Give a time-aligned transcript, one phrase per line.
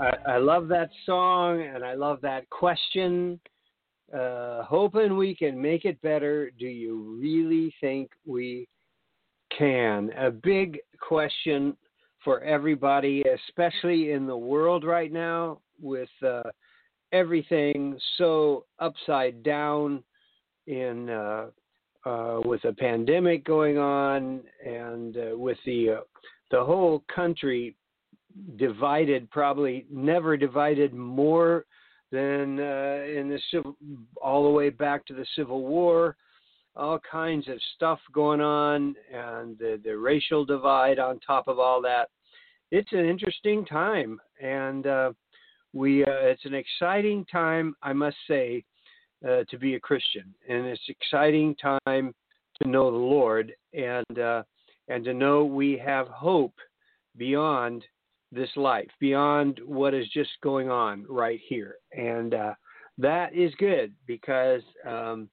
[0.00, 3.40] I, I love that song and I love that question.
[4.12, 6.50] Uh, hoping we can make it better.
[6.58, 8.68] Do you really think we
[9.56, 10.10] can?
[10.18, 11.76] A big question
[12.22, 16.42] for everybody, especially in the world right now with uh,
[17.12, 20.02] everything so upside down
[20.66, 21.46] in uh,
[22.04, 26.00] uh, with a pandemic going on and uh, with the uh,
[26.50, 27.74] the whole country
[28.56, 31.64] divided, probably never divided more
[32.10, 33.76] than uh, in the civil,
[34.20, 36.16] all the way back to the Civil War.
[36.74, 41.82] All kinds of stuff going on, and the, the racial divide on top of all
[41.82, 42.08] that.
[42.70, 45.12] It's an interesting time, and uh,
[45.74, 48.64] we uh, it's an exciting time, I must say,
[49.26, 52.14] uh, to be a Christian, and it's exciting time
[52.62, 54.42] to know the Lord and uh,
[54.88, 56.54] and to know we have hope
[57.16, 57.84] beyond
[58.32, 62.54] this life, beyond what is just going on right here, and uh,
[62.98, 65.28] that is good because um,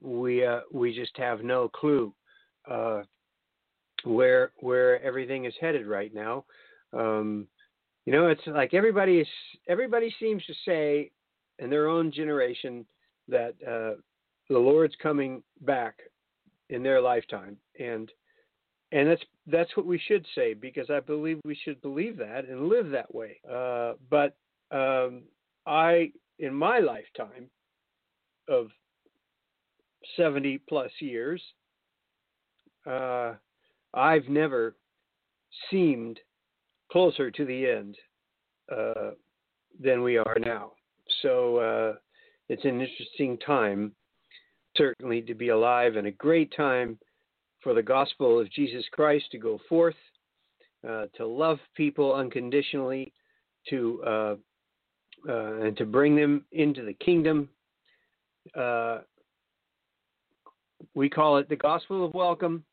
[0.00, 2.14] we uh, we just have no clue
[2.70, 3.02] uh,
[4.04, 6.44] where where everything is headed right now.
[6.92, 7.48] Um,
[8.06, 9.28] you know, it's like everybody is
[9.68, 11.10] everybody seems to say
[11.58, 12.86] in their own generation
[13.26, 14.00] that uh,
[14.48, 15.98] the Lord's coming back
[16.70, 18.10] in their lifetime, and
[18.92, 22.68] and that's that's what we should say because I believe we should believe that and
[22.68, 23.38] live that way.
[23.50, 24.36] Uh, but
[24.70, 25.22] um,
[25.66, 27.50] I, in my lifetime
[28.48, 28.68] of
[30.16, 31.42] seventy plus years,
[32.86, 33.34] uh,
[33.94, 34.76] I've never
[35.70, 36.20] seemed
[36.90, 37.96] closer to the end
[38.74, 39.10] uh,
[39.80, 40.72] than we are now.
[41.22, 41.94] So uh,
[42.48, 43.92] it's an interesting time,
[44.76, 46.98] certainly, to be alive, and a great time
[47.62, 49.96] for the gospel of Jesus Christ to go forth,
[50.88, 53.12] uh, to love people unconditionally,
[53.68, 54.34] to uh,
[55.28, 57.48] uh, and to bring them into the kingdom.
[58.56, 59.00] Uh,
[60.94, 62.64] we call it the gospel of welcome,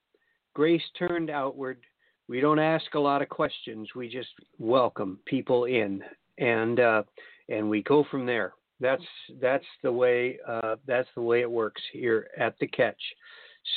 [0.53, 1.79] grace turned outward.
[2.28, 3.90] We don't ask a lot of questions.
[3.96, 4.29] We just
[4.59, 6.03] welcome people in,
[6.38, 7.03] and uh,
[7.50, 8.53] and we go from there.
[8.79, 9.03] That's
[9.41, 13.02] that's the way uh, that's the way it works here at the Catch.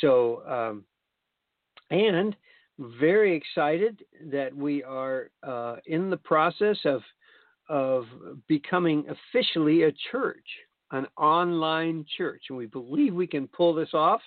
[0.01, 0.83] So um,
[1.89, 2.35] and
[2.79, 7.01] very excited that we are uh, in the process of
[7.67, 8.05] of
[8.47, 10.45] becoming officially a church,
[10.91, 14.21] an online church, and we believe we can pull this off.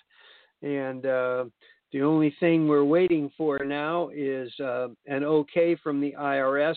[0.63, 1.47] And uh,
[1.93, 6.77] the only thing we're waiting for now is uh, an okay from the IRS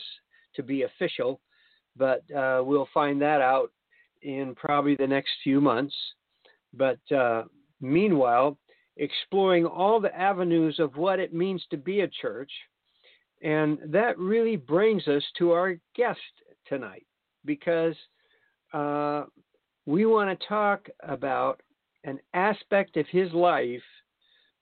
[0.55, 1.39] to be official,
[1.95, 3.71] but uh, we'll find that out
[4.23, 5.93] in probably the next few months.
[6.73, 7.43] But uh,
[7.79, 8.57] meanwhile,
[8.97, 12.51] exploring all the avenues of what it means to be a church.
[13.41, 16.19] And that really brings us to our guest
[16.67, 17.05] tonight
[17.43, 17.95] because
[18.73, 19.25] uh,
[19.85, 21.61] we want to talk about
[22.03, 23.81] an aspect of his life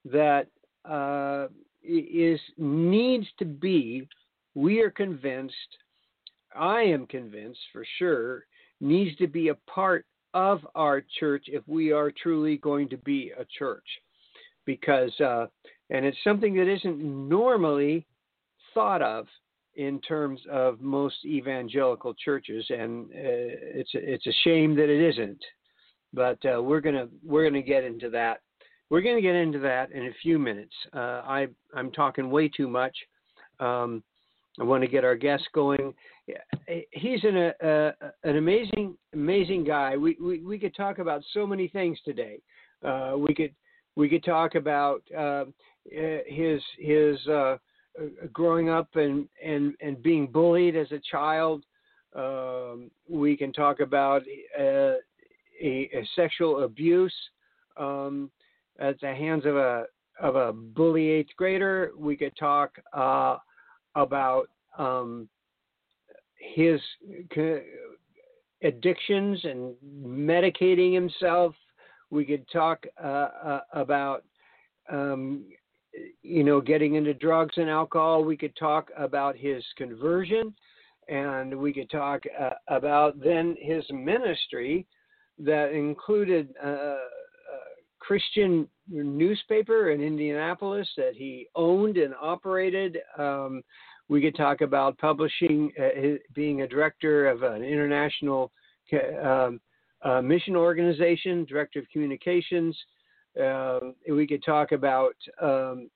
[0.05, 0.47] that
[0.85, 1.47] uh,
[1.83, 4.07] is needs to be.
[4.55, 5.55] We are convinced.
[6.55, 8.45] I am convinced for sure
[8.79, 13.31] needs to be a part of our church if we are truly going to be
[13.37, 13.85] a church
[14.65, 15.47] because uh,
[15.89, 18.05] and it's something that isn't normally
[18.73, 19.27] thought of
[19.75, 25.09] in terms of most evangelical churches, and uh, it's a, it's a shame that it
[25.13, 25.43] isn't.
[26.13, 28.41] But uh, we're gonna we're gonna get into that.
[28.89, 30.73] We're gonna get into that in a few minutes.
[30.93, 32.95] Uh, I I'm talking way too much.
[33.59, 34.03] Um,
[34.59, 35.93] I want to get our guest going.
[36.91, 37.37] He's an
[37.67, 37.91] uh,
[38.23, 39.97] an amazing amazing guy.
[39.97, 42.39] We, we we could talk about so many things today.
[42.85, 43.55] Uh, we could
[43.95, 45.45] we could talk about uh,
[45.85, 47.57] his his uh,
[48.31, 51.63] growing up and, and and being bullied as a child.
[52.15, 54.21] Um, we can talk about
[54.59, 54.95] uh,
[55.61, 57.13] a, a, sexual abuse
[57.75, 58.29] um,
[58.79, 59.85] at the hands of a
[60.19, 61.91] of a bully eighth grader.
[61.97, 63.37] We could talk uh,
[63.95, 64.47] about
[64.77, 65.27] um,
[66.37, 66.79] his
[68.63, 69.73] addictions and
[70.03, 71.55] medicating himself.
[72.13, 73.07] We could talk uh,
[73.43, 74.23] uh, about,
[74.91, 75.45] um,
[76.21, 78.23] you know, getting into drugs and alcohol.
[78.23, 80.53] We could talk about his conversion,
[81.09, 84.85] and we could talk uh, about then his ministry
[85.39, 86.97] that included uh, a
[87.97, 92.99] Christian newspaper in Indianapolis that he owned and operated.
[93.17, 93.63] Um,
[94.07, 98.51] we could talk about publishing, uh, being a director of an international
[99.23, 99.59] um,
[100.03, 102.77] uh, mission organization, director of communications.
[103.41, 103.79] Uh,
[104.09, 105.89] we could talk about um,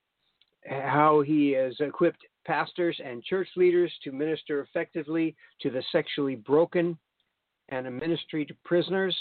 [0.69, 6.97] how he has equipped pastors and church leaders to minister effectively to the sexually broken
[7.69, 9.15] and a ministry to prisoners.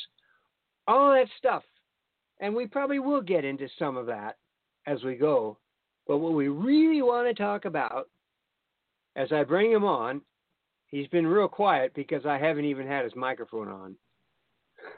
[0.86, 1.64] All that stuff.
[2.40, 4.36] And we probably will get into some of that
[4.86, 5.58] as we go.
[6.06, 8.08] But what we really want to talk about
[9.16, 10.20] as I bring him on,
[10.88, 13.96] he's been real quiet because I haven't even had his microphone on.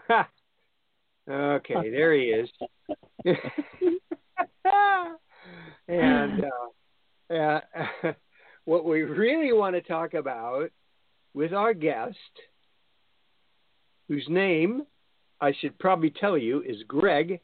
[1.31, 2.49] okay, there he is.
[5.89, 7.61] and uh, uh,
[8.65, 10.71] what we really want to talk about
[11.35, 12.17] with our guest,
[14.09, 14.83] whose name
[15.41, 17.41] I should probably tell you is Greg,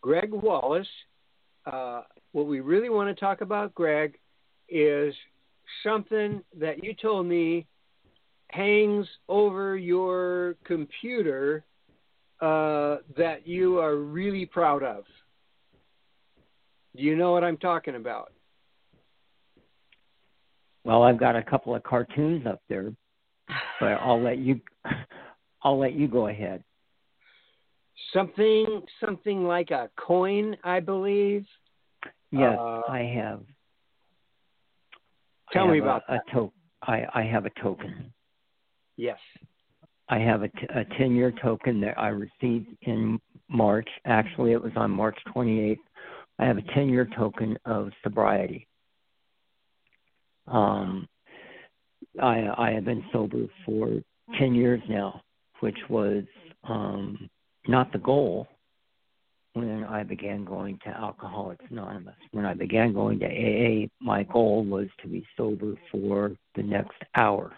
[0.00, 0.88] Greg Wallace.
[1.64, 4.18] Uh, what we really want to talk about, Greg,
[4.68, 5.14] is
[5.82, 7.66] something that you told me
[8.50, 11.64] hangs over your computer
[12.40, 15.04] uh, that you are really proud of.
[16.96, 18.32] Do you know what I'm talking about?
[20.84, 22.92] Well, I've got a couple of cartoons up there,
[23.80, 24.60] but I'll let you.
[25.62, 26.62] I'll let you go ahead.
[28.12, 31.44] Something, something like a coin, I believe.
[32.30, 33.42] Yes, uh, I have.
[35.52, 36.52] Tell I me about a, a to-
[36.82, 38.12] I, I have a token.
[38.96, 39.18] Yes.
[40.08, 43.88] I have a, t- a 10 year token that I received in March.
[44.06, 45.76] Actually, it was on March 28th.
[46.38, 48.66] I have a 10 year token of sobriety.
[50.46, 51.06] Um,
[52.20, 54.00] I, I have been sober for
[54.38, 55.20] 10 years now,
[55.60, 56.24] which was
[56.64, 57.28] um,
[57.66, 58.48] not the goal
[59.52, 62.14] when I began going to Alcoholics Anonymous.
[62.30, 67.02] When I began going to AA, my goal was to be sober for the next
[67.16, 67.52] hour.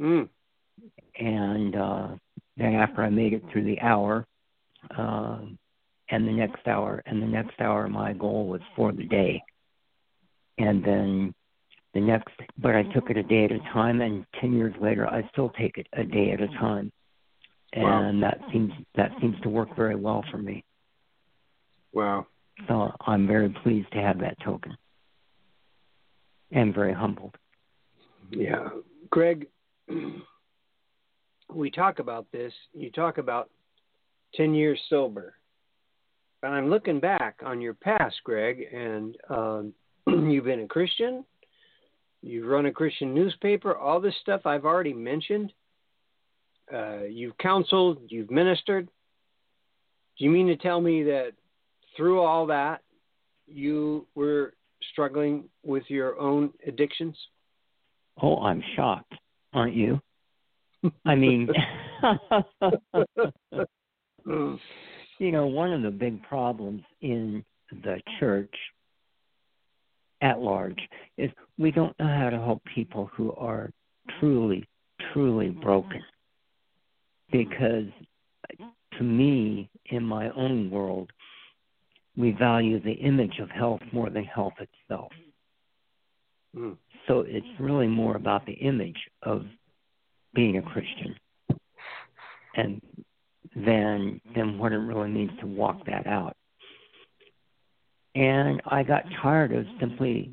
[0.00, 0.28] Mm.
[1.18, 2.08] And uh,
[2.56, 4.26] then after I made it through the hour,
[4.96, 5.38] uh,
[6.10, 9.42] and the next hour, and the next hour, my goal was for the day.
[10.58, 11.34] And then
[11.94, 15.06] the next, but I took it a day at a time, and 10 years later,
[15.06, 16.92] I still take it a day at a time.
[17.72, 18.30] And wow.
[18.30, 20.64] that seems that seems to work very well for me.
[21.92, 22.26] Wow.
[22.68, 24.76] So I'm very pleased to have that token
[26.52, 27.34] and very humbled.
[28.30, 28.68] Yeah.
[29.10, 29.48] Greg,
[31.52, 32.52] we talk about this.
[32.74, 33.50] You talk about
[34.34, 35.34] 10 years sober.
[36.42, 39.72] And I'm looking back on your past, Greg, and um,
[40.06, 41.24] you've been a Christian.
[42.22, 45.52] You've run a Christian newspaper, all this stuff I've already mentioned.
[46.72, 48.88] Uh, you've counseled, you've ministered.
[50.18, 51.32] Do you mean to tell me that
[51.96, 52.82] through all that,
[53.46, 54.54] you were
[54.92, 57.16] struggling with your own addictions?
[58.20, 59.14] Oh, I'm shocked,
[59.52, 60.00] aren't you?
[61.04, 61.48] I mean,
[65.18, 68.54] you know, one of the big problems in the church
[70.22, 70.80] at large
[71.16, 73.70] is we don't know how to help people who are
[74.18, 74.66] truly,
[75.12, 76.02] truly broken.
[77.30, 77.86] Because
[78.98, 81.10] to me, in my own world,
[82.16, 85.12] we value the image of health more than health itself.
[86.56, 86.76] Mm.
[87.06, 89.44] So it's really more about the image of
[90.36, 91.16] being a Christian
[92.54, 92.80] and
[93.56, 96.36] then than what it really means to walk that out.
[98.14, 100.30] And I got tired of simply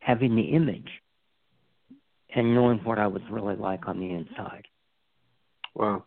[0.00, 0.88] having the image
[2.34, 4.66] and knowing what I was really like on the inside.
[5.74, 6.04] Wow.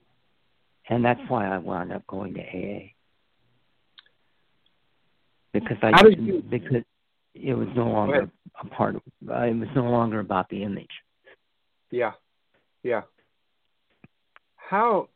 [0.90, 2.94] And that's why I wound up going to AA
[5.54, 6.84] because I How did you, because
[7.34, 8.30] it was no longer
[8.62, 10.90] a part of it was no longer about the image.
[11.92, 12.12] Yeah,
[12.84, 13.02] yeah.
[14.56, 15.10] How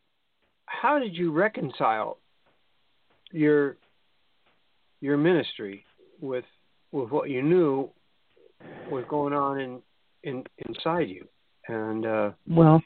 [0.65, 2.17] how did you reconcile
[3.31, 3.77] your
[5.01, 5.85] your ministry
[6.21, 6.45] with
[6.91, 7.89] with what you knew
[8.89, 9.81] was going on in
[10.23, 11.27] in inside you,
[11.67, 12.81] and uh, well,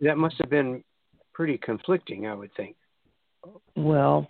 [0.00, 0.82] that must have been
[1.34, 2.76] pretty conflicting, I would think.
[3.76, 4.26] Well,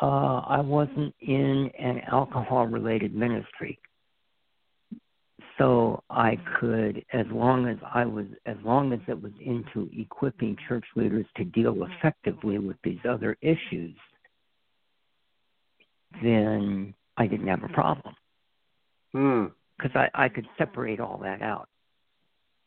[0.00, 3.78] uh, I wasn't in an alcohol related ministry.
[5.58, 10.56] So I could, as long as I was, as long as it was into equipping
[10.68, 13.96] church leaders to deal effectively with these other issues,
[16.22, 18.14] then I didn't have a problem
[19.12, 19.46] Hmm.
[19.78, 21.68] because I, I could separate all that out.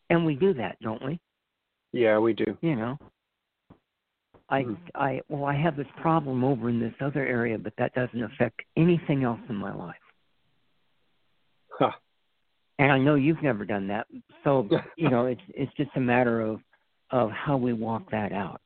[0.10, 1.20] And we do that, don't we?
[1.92, 2.58] Yeah, we do.
[2.62, 2.98] You know.
[4.50, 4.78] I Mhm.
[4.96, 8.62] I well I have this problem over in this other area, but that doesn't affect
[8.76, 9.96] anything else in my life.
[11.78, 11.92] Huh.
[12.80, 14.08] And I know you've never done that.
[14.44, 14.68] So,
[14.98, 16.62] you know, it's it's just a matter of
[17.12, 18.62] of how we walk that out.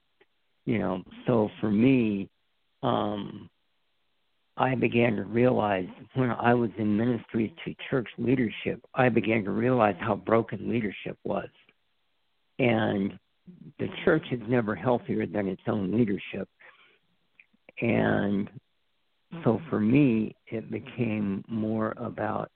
[0.65, 2.29] You know, so for me,
[2.83, 3.49] um
[4.55, 9.51] I began to realize when I was in ministry to church leadership, I began to
[9.51, 11.49] realize how broken leadership was.
[12.59, 13.17] And
[13.79, 16.47] the church is never healthier than its own leadership.
[17.81, 18.47] And
[19.43, 22.51] so for me, it became more about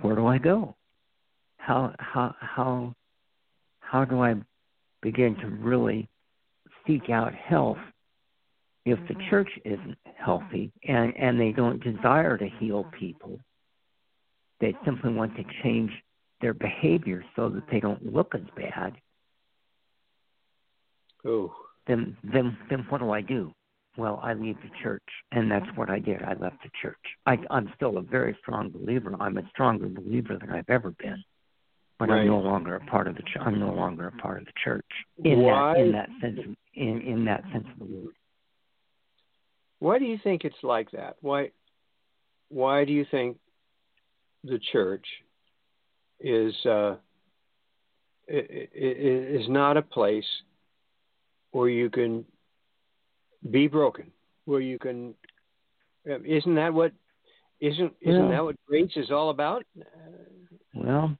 [0.00, 0.74] where do I go?
[1.58, 2.94] How how how
[3.80, 4.34] how do I
[5.00, 6.08] begin to really
[6.86, 7.78] seek out health
[8.84, 9.30] if the mm-hmm.
[9.30, 13.38] church isn't healthy and and they don't desire to heal people?
[14.60, 15.90] They simply want to change
[16.40, 18.94] their behavior so that they don't look as bad.
[21.24, 21.54] Oh.
[21.86, 23.52] Then then then what do I do?
[23.96, 26.22] Well, I leave the church, and that's what I did.
[26.22, 26.96] I left the church.
[27.26, 29.14] I, I'm still a very strong believer.
[29.20, 31.22] I'm a stronger believer than I've ever been,
[31.98, 32.20] but Right.
[32.20, 33.22] I'm no longer a part of the.
[33.40, 34.86] I'm no longer a part of the church
[35.24, 35.74] in Why?
[35.74, 36.38] that in that sense.
[36.74, 38.14] In in that sense of the word.
[39.78, 41.16] Why do you think it's like that?
[41.20, 41.50] Why
[42.48, 43.36] why do you think
[44.44, 45.04] the church
[46.18, 46.96] is uh,
[48.28, 50.24] is not a place
[51.50, 52.24] where you can
[53.50, 54.10] be broken,
[54.44, 55.14] where you can
[56.08, 56.92] uh, isn't that what
[57.60, 59.64] isn't isn't Well- that what grace is all about?
[60.74, 61.16] Well,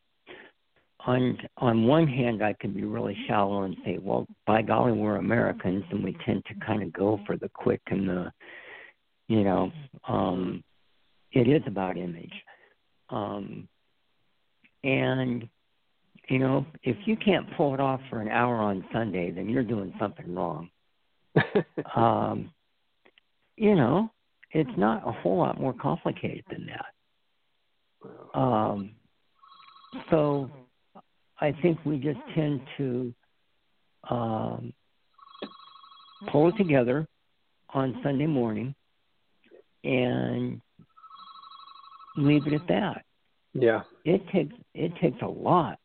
[1.01, 5.17] on on one hand, I can be really shallow and say, well, by golly, we're
[5.17, 8.33] Americans, and we tend to kind of go for the quick and the,
[9.29, 9.73] you know,
[10.09, 10.63] um,
[11.33, 12.33] it is about image,
[13.11, 13.69] um,
[14.85, 15.49] and
[16.29, 19.65] you know, if you can't pull it off for an hour on Sunday, then you're
[19.65, 20.71] doing something wrong.
[21.97, 22.51] Um,
[23.57, 24.11] you know,
[24.53, 28.39] it's not a whole lot more complicated than that.
[28.39, 28.91] Um,
[30.11, 30.51] so
[31.41, 33.15] I think we just tend to
[34.11, 34.73] um,
[36.31, 37.07] pull it together
[37.75, 38.75] on Sunday morning
[39.85, 40.61] and
[42.17, 43.05] leave it at that.
[43.55, 43.83] yeah.
[44.05, 45.79] It takes it takes a lot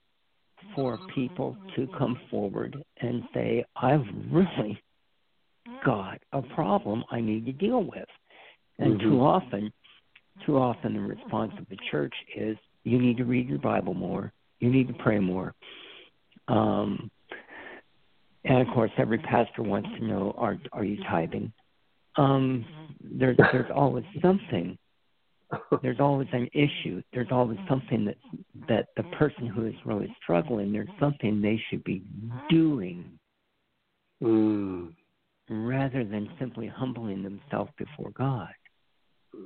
[0.76, 4.82] for people to come forward and say, "I've really
[5.84, 8.10] got a problem I need to deal with,"
[8.80, 9.02] and Mhm.
[9.02, 9.72] too often,
[10.42, 14.34] too often the response of the church is, "You need to read your Bible more.
[14.60, 15.56] You need to pray more."
[16.48, 17.12] Um,
[18.44, 21.52] and of course, every pastor wants to know, "Are are you tithing?"
[22.16, 22.66] Um,
[23.02, 24.78] there's there's always something
[25.82, 27.02] there's always an issue.
[27.14, 28.18] There's always something that
[28.68, 32.04] that the person who is really struggling, there's something they should be
[32.50, 33.18] doing
[34.22, 34.96] Mm.
[35.50, 38.50] Rather than simply humbling themselves before God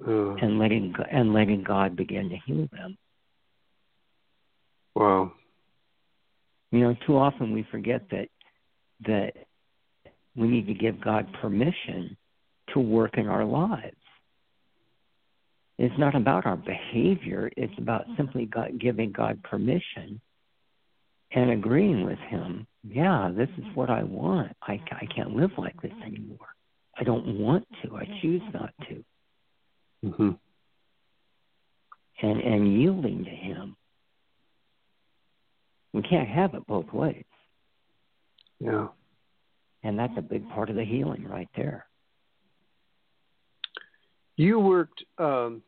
[0.08, 2.98] Oh, and letting and letting God begin to heal them.
[4.96, 5.34] wow.
[6.72, 8.30] You know, too often we forget that
[9.06, 9.34] that
[10.36, 12.16] we need to give God permission
[12.74, 13.98] to work in our lives.
[15.78, 20.22] It's not about our behavior, it's about simply God, giving God permission
[21.34, 22.68] and agreeing with Him.
[22.84, 24.56] Yeah, this is what I want.
[24.62, 26.38] I, I can't live like this anymore.
[26.98, 27.96] I don't want to.
[27.96, 29.04] I choose not to.
[30.10, 30.30] hmm
[32.22, 33.76] And, and yielding to Him.
[35.94, 37.26] We can't have it both ways.
[38.60, 38.88] Yeah.
[39.84, 41.88] And that's a big part of the healing right there.
[44.38, 45.62] You worked um,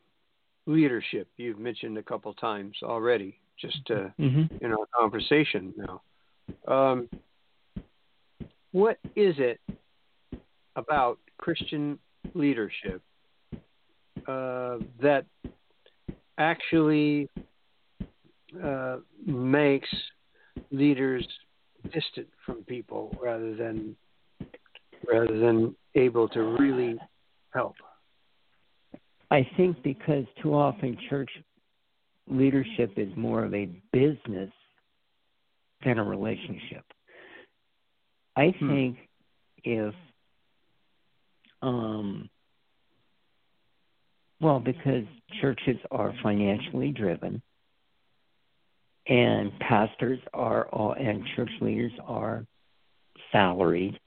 [0.65, 1.27] leadership.
[1.37, 4.63] You've mentioned a couple times already, just uh, Mm-hmm.
[4.63, 6.01] in our conversation now.
[6.67, 7.09] Um,
[8.71, 9.59] what is it
[10.75, 11.99] about Christian
[12.33, 13.01] leadership
[14.27, 15.25] uh, that
[16.37, 17.29] actually
[18.63, 19.89] uh, makes
[20.71, 21.27] leaders
[21.93, 23.95] distant from people rather than
[25.11, 26.97] rather than able to really
[27.53, 27.75] help?
[29.33, 31.29] I think because too often church
[32.27, 34.51] leadership is more of a business
[35.83, 36.85] than a relationship.
[38.35, 38.67] I Hmm.
[38.67, 39.09] think
[39.63, 39.95] if,
[41.63, 42.29] um,
[44.39, 45.05] well, because
[45.41, 47.41] churches are financially driven,
[49.07, 52.45] and pastors are all and church leaders are
[53.31, 53.99] salaried.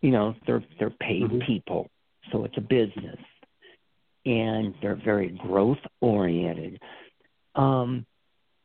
[0.00, 1.44] You know, they're they're paid Mhm.
[1.44, 1.90] people,
[2.30, 3.20] so it's a business,
[4.24, 6.80] and they're very growth oriented.
[7.54, 8.06] Um,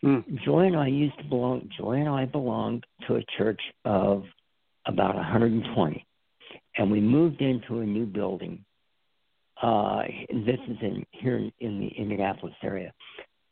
[0.04, 0.44] Mm.
[0.44, 1.70] Joy and I used to belong.
[1.78, 4.24] Joy and I belonged to a church of
[4.86, 6.06] about 120,
[6.78, 8.64] and we moved into a new building.
[9.62, 12.94] Uh, this is in here in in the Indianapolis area,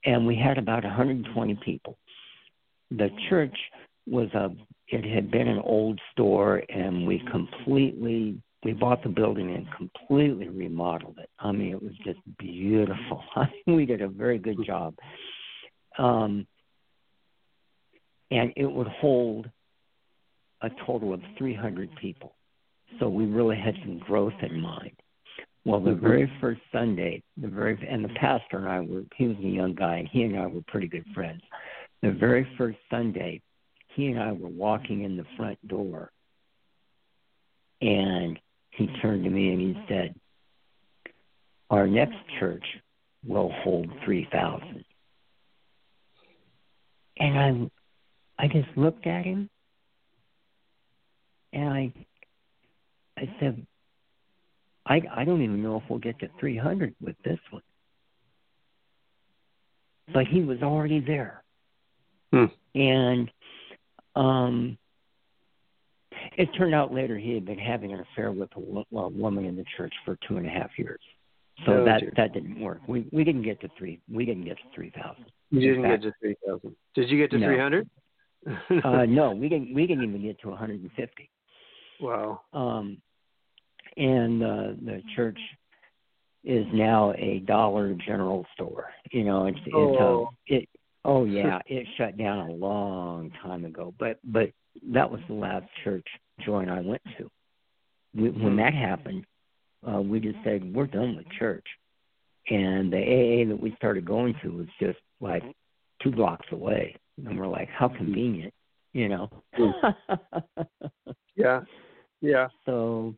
[0.06, 1.98] and we had about 120 people.
[2.92, 3.58] The church
[4.06, 4.52] was a.
[4.88, 10.50] It had been an old store, and we completely we bought the building and completely
[10.50, 11.30] remodeled it.
[11.40, 13.24] I mean, it was just beautiful.
[13.68, 14.96] we did a very good job.
[16.00, 16.48] Um,
[18.32, 19.48] and it would hold
[20.64, 22.36] a total of 300 people.
[23.00, 25.00] So we really had some growth in mind.
[25.64, 26.00] Well, the Mhm.
[26.00, 29.74] very first Sunday, the very and the pastor and I were he was a young
[29.76, 31.42] guy and he and I were pretty good friends.
[32.02, 33.42] The very first Sunday,
[33.90, 36.12] he and I were walking in the front door
[37.82, 38.40] and
[38.76, 40.16] he turned to me and he said,
[41.70, 42.64] Our next church
[43.26, 44.84] will hold three thousand.
[47.18, 47.72] And
[48.38, 49.50] I I just looked at him
[51.54, 51.94] and I
[53.18, 53.66] I said
[54.86, 57.64] I I don't even know if we'll get to 300 with this one.
[60.14, 61.44] But he was already there.
[62.32, 62.46] Hmm.
[62.76, 63.32] And
[64.16, 64.78] um
[66.38, 69.56] it turned out later he had been having an affair with a, a woman in
[69.56, 71.00] the church for two and a half years.
[71.66, 72.14] So Oh, that dear.
[72.18, 72.82] that didn't work.
[72.88, 74.00] We we didn't get to three.
[74.12, 75.26] We didn't get to three thousand.
[75.52, 76.76] You didn't fact- get to three thousand.
[76.96, 77.48] Did you get to No.
[77.48, 77.90] three hundred?
[78.84, 79.74] Uh, no, we didn't.
[79.74, 81.30] We didn't even get to 150.
[82.02, 82.42] wow.
[82.54, 82.98] Um,
[83.98, 85.40] and uh, the church
[86.44, 88.90] is now a Dollar General store.
[89.12, 90.30] You know, it's it's Oh.
[90.50, 90.70] a it.
[91.06, 93.94] Oh yeah, it shut down a long time ago.
[93.98, 94.50] But but
[94.94, 96.08] that was the last church
[96.46, 97.30] Joy and I went to.
[98.14, 98.58] We, when Hmm.
[98.58, 99.26] that happened,
[99.88, 101.66] uh, we just said we're done with church,
[102.50, 105.44] and the AA that we started going to was just like
[106.02, 108.54] two blocks away, and we're like, how convenient,
[108.94, 109.30] you know.
[111.38, 111.62] Yeah.
[112.22, 112.48] Yeah.
[112.66, 113.14] so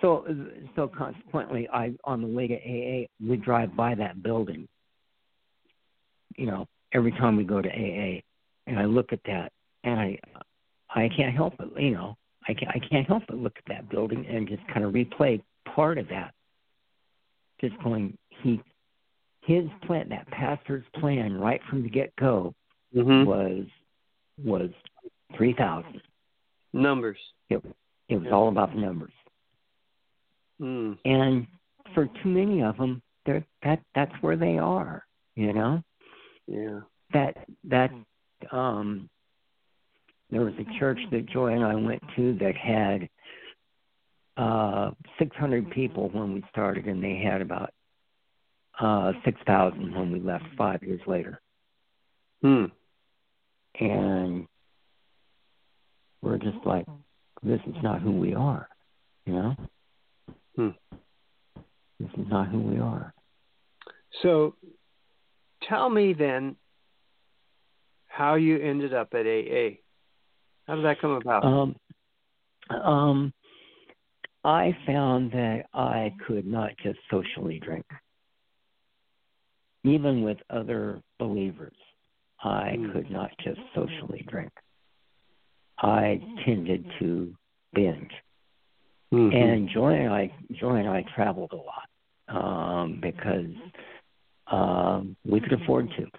[0.00, 0.26] so
[0.74, 4.66] so consequently i on the way to aa we drive by that building
[6.36, 8.20] you know every time we go to aa
[8.66, 9.52] and i look at that
[9.84, 10.18] and i
[10.94, 12.16] i can't help but you know
[12.48, 15.40] i can't i can't help but look at that building and just kind of replay
[15.74, 16.32] part of that
[17.60, 18.60] just going he
[19.42, 22.54] his plan that pastor's plan right from the get go
[22.94, 23.64] hmm was
[24.42, 24.70] was
[25.36, 26.00] three thousand
[26.74, 27.18] Numbers.
[27.50, 27.74] it was
[28.08, 28.30] Yeah.
[28.30, 29.12] all about the numbers
[30.60, 30.96] Mm.
[31.04, 31.46] and
[31.94, 35.82] for too many of them they're that that's where they are you know
[36.46, 36.80] Yeah.
[37.12, 37.90] that that
[38.52, 39.08] um
[40.32, 43.08] there was a church that joy and i went to that had
[44.38, 47.70] uh six hundred people when we started and they had about
[48.80, 51.40] uh six thousand when we left five years later
[52.42, 52.64] Hmm.
[53.78, 54.46] and
[56.22, 56.86] we're just like
[57.42, 58.68] this is not who we are
[59.26, 59.54] you know
[60.56, 60.68] Hmm.
[62.00, 63.12] this is not who we are
[64.22, 64.54] So,
[65.68, 66.56] tell me then
[68.08, 69.78] how you ended up at AA.
[70.72, 71.44] How did that come about?
[71.44, 71.76] Um,
[72.70, 73.34] um,
[74.42, 77.84] I found that I could not just socially drink,
[79.84, 81.76] even with other believers.
[82.42, 82.90] I Hmm.
[82.90, 84.50] could not just socially drink.
[85.76, 87.36] I tended to
[87.74, 88.12] binge,
[89.12, 89.34] Mhm.
[89.34, 91.90] and Joy and I, Joy and I traveled a lot
[92.28, 93.54] um, because
[94.46, 96.10] um, we could afford to.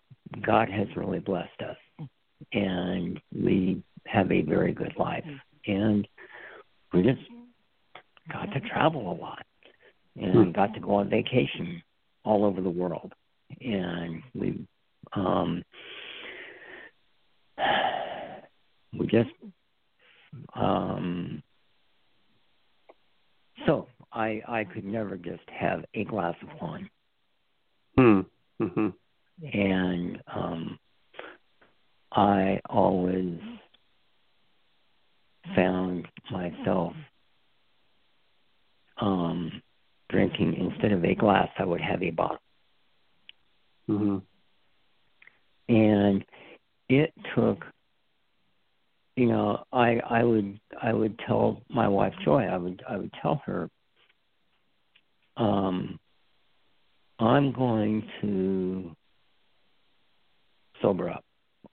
[0.41, 2.07] God has really blessed us,
[2.51, 5.25] and we have a very good life,
[5.67, 6.07] and
[6.93, 7.21] we just
[8.31, 9.45] got to travel a lot
[10.15, 10.51] and Hmm.
[10.51, 11.81] got to go on vacation
[12.23, 13.13] all over the world,
[13.61, 14.65] and we
[15.13, 15.63] um,
[18.97, 19.29] we just
[20.55, 21.41] um,
[23.65, 26.89] so I I could never just have a glass of wine.
[27.97, 28.21] Hmm.
[28.59, 28.89] hmm
[29.53, 30.79] and um
[32.11, 33.39] I always
[35.55, 36.93] found myself
[38.99, 39.61] um
[40.09, 42.37] drinking instead of a glass I would have a bottle
[43.87, 44.17] hmm
[45.69, 46.23] and
[46.89, 47.63] it took
[49.15, 53.11] you know i i would i would tell my wife joy i would i would
[53.21, 53.69] tell her
[55.37, 55.99] um
[57.19, 58.95] i'm going to
[60.83, 61.23] sober up.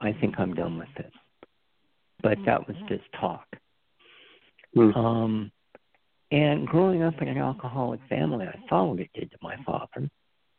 [0.00, 1.12] I think I'm done with this.
[2.22, 3.46] But that was just talk.
[4.74, 4.90] Hmm.
[4.92, 5.52] Um,
[6.30, 10.08] and growing up in an alcoholic family, I saw what it did to my father.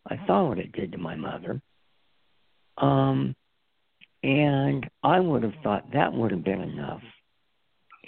[0.09, 1.61] I saw what it did to my mother.
[2.77, 3.35] Um,
[4.23, 7.01] and I would have thought that would have been enough.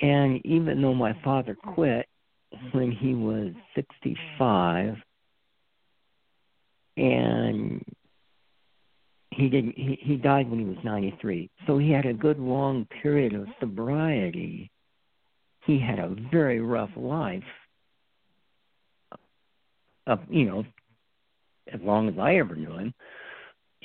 [0.02, 2.08] And even though my father quit
[2.72, 4.96] when he was 65,
[6.98, 7.83] and
[9.36, 12.86] he didn't he, he died when he was 93 so he had a good long
[13.02, 14.70] period of sobriety.
[15.66, 17.44] He had a very rough life.
[20.06, 20.66] Uh, you know
[21.72, 22.94] as long as i ever knew him.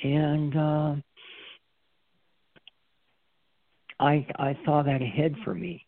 [0.03, 0.95] And uh
[3.99, 5.85] i i saw that ahead for me.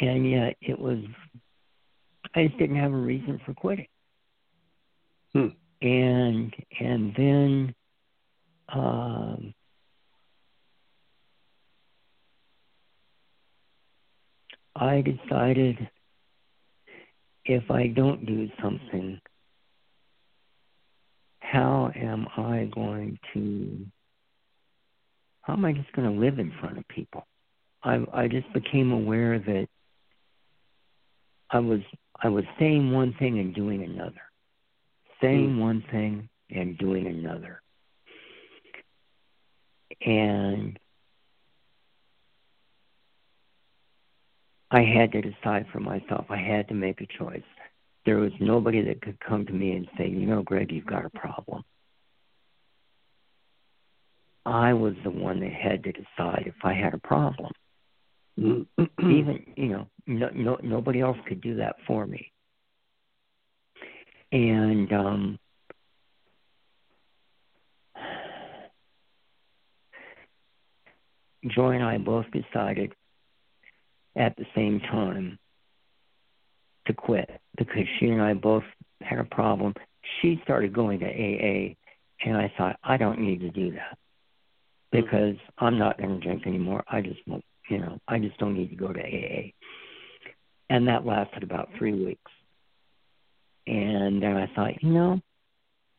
[0.00, 0.98] And yet it was
[2.34, 3.88] i just didn't have a reason for quitting.
[5.32, 5.48] Hmm.
[5.82, 7.74] and and then
[8.72, 9.54] um,
[14.76, 15.88] I decided
[17.44, 19.20] if I don't do something,
[21.40, 23.86] how am I going to?
[25.42, 27.26] How am I just going to live in front of people?
[27.82, 29.66] I I just became aware that
[31.50, 31.80] I was
[32.22, 34.20] I was saying one thing and doing another,
[35.22, 37.62] saying one thing and doing another
[40.04, 40.78] and
[44.70, 46.26] I had to decide for myself.
[46.28, 47.42] I had to make a choice.
[48.04, 51.04] There was nobody that could come to me and say, you know, Greg, you've got
[51.04, 51.62] a problem.
[54.46, 57.52] I was the one that had to decide if I had a problem.
[58.38, 62.30] Even, you know, no, no, nobody else could do that for me.
[64.32, 65.38] And um,
[71.46, 72.92] Joy and I both decided
[74.16, 75.38] at the same time
[76.86, 78.64] to quit because she and I both
[79.00, 79.74] had a problem.
[80.20, 81.74] She started going to AA,
[82.24, 83.98] and I thought, I don't need to do that
[84.90, 86.82] because I'm not going to drink anymore.
[86.90, 89.52] I just won't, you know, I just don't need to go to AA.
[90.70, 92.30] And that lasted about three weeks.
[93.66, 95.20] And then I thought, you know,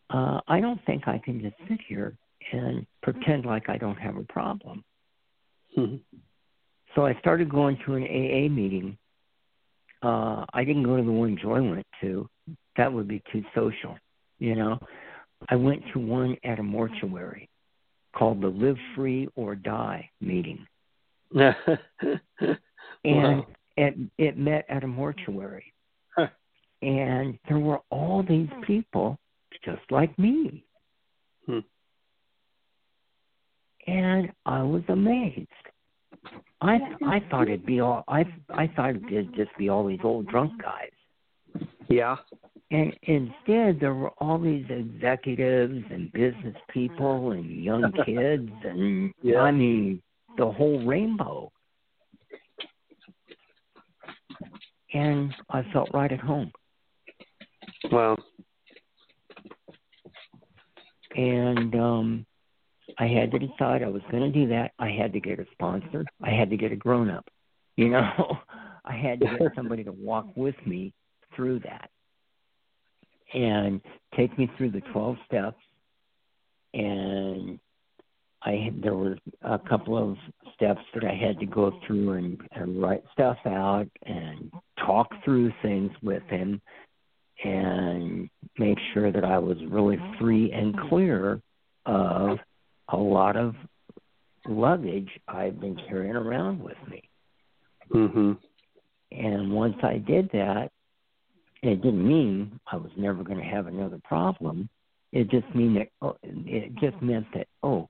[0.10, 2.18] uh, I don't think I can just sit here
[2.52, 4.84] and pretend like I don't have a problem.
[5.76, 5.96] Hmm.
[6.96, 8.98] So I started going to an AA meeting.
[10.02, 12.28] Uh, I didn't go to the one Joy went to.
[12.78, 13.98] That would be too social,
[14.40, 14.80] you know.
[15.50, 17.50] I went to one at a mortuary
[18.16, 20.66] called the Live Free or Die meeting.
[21.34, 21.58] and
[23.06, 23.48] Wow.
[23.78, 25.74] it it met at a mortuary.
[26.16, 26.28] Huh.
[26.82, 29.18] And there were all these people
[29.64, 30.66] just like me.
[31.46, 31.60] Hmm.
[33.90, 35.48] And I was amazed.
[36.62, 40.28] I I thought it'd be all I I thought it'd just be all these old
[40.28, 41.64] drunk guys.
[41.90, 42.18] yeah.
[42.72, 49.40] And instead there were all these executives and business people and young kids and Yeah.
[49.40, 50.02] I mean
[50.38, 51.52] the whole rainbow.
[54.94, 56.52] And I felt right at home.
[57.92, 58.18] Well.
[61.16, 62.26] and um
[63.00, 64.72] I had to decide I was going to do that.
[64.78, 66.04] I had to get a sponsor.
[66.22, 67.26] I had to get a grown up.
[67.78, 68.38] You know,
[68.86, 70.94] I had to get somebody to walk with me
[71.36, 71.90] through that
[73.34, 73.80] and
[74.18, 75.58] take me through the 12 steps.
[76.74, 77.60] And
[78.44, 80.18] I there were a couple of
[80.54, 84.52] steps that I had to go through and, and write stuff out and
[84.86, 86.62] talk through things with him
[87.44, 91.42] and make sure that I was really free and clear
[91.86, 92.38] of
[92.92, 93.56] a lot of
[94.48, 97.04] luggage I've been carrying around with me.
[97.90, 98.38] Mhm.
[99.12, 100.72] And once I did that,
[101.62, 104.70] it didn't mean I was never going to have another problem.
[105.12, 107.90] It just mean that oh, it just meant that oh,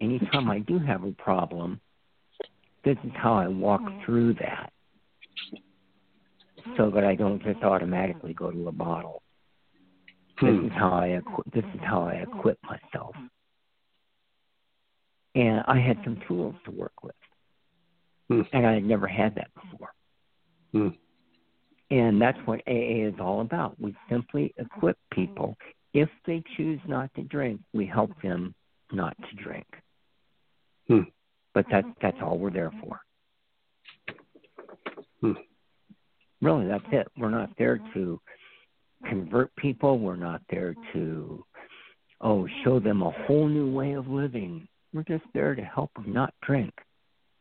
[0.00, 1.80] anytime I do have a problem,
[2.84, 4.72] this is how I walk through that,
[6.76, 9.22] so that I don't just automatically go to a bottle.
[10.40, 10.66] This Hmm.
[10.66, 13.16] is how I equi- this is how I equip myself.
[15.34, 17.14] And I had some tools to work with,
[18.28, 18.42] Hmm.
[18.52, 19.92] and I had never had that before.
[20.72, 20.88] Hmm.
[21.90, 23.78] And that's what AA is all about.
[23.80, 25.56] We simply equip people.
[25.92, 28.54] If they choose not to drink, we help them
[28.92, 29.66] not to drink.
[30.88, 31.02] Hmm.
[31.54, 33.00] But that's that's all we're there for.
[35.20, 35.32] Hmm.
[36.40, 37.08] Really, that's it.
[37.18, 38.20] We're not there to
[39.08, 39.98] convert people.
[39.98, 41.44] We're not there to
[42.20, 44.66] oh show them a whole new way of living.
[44.92, 46.72] We're just there to help them not drink.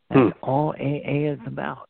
[0.10, 0.44] That's hmm.
[0.44, 1.90] all AA is about.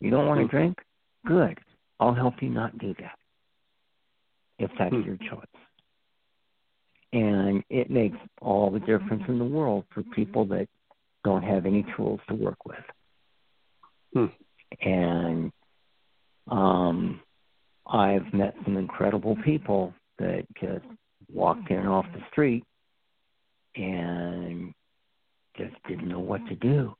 [0.00, 0.50] You don't want to hmm.
[0.50, 0.78] drink?
[1.26, 1.58] Good.
[2.00, 3.16] I'll help you not do that
[4.58, 5.02] if that's hmm.
[5.02, 5.46] your choice.
[7.12, 10.66] And it makes all the difference in the world for people that
[11.24, 12.76] don't have any tools to work with.
[14.14, 14.26] Hmm.
[14.80, 15.52] And
[16.50, 17.20] um,
[17.86, 20.84] I've met some incredible people that just
[21.32, 22.64] walked in off the street
[23.76, 24.72] and
[25.56, 26.94] just didn't know what to do.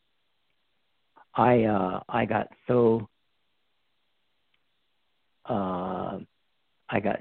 [1.34, 3.08] I uh I got so
[5.48, 6.18] uh
[6.90, 7.20] I got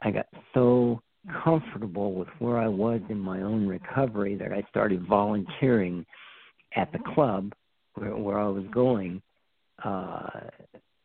[0.00, 1.00] I got so
[1.44, 6.04] comfortable with where I was in my own recovery that I started volunteering
[6.74, 7.52] at the club
[7.94, 9.22] where, where I was going
[9.84, 10.28] uh,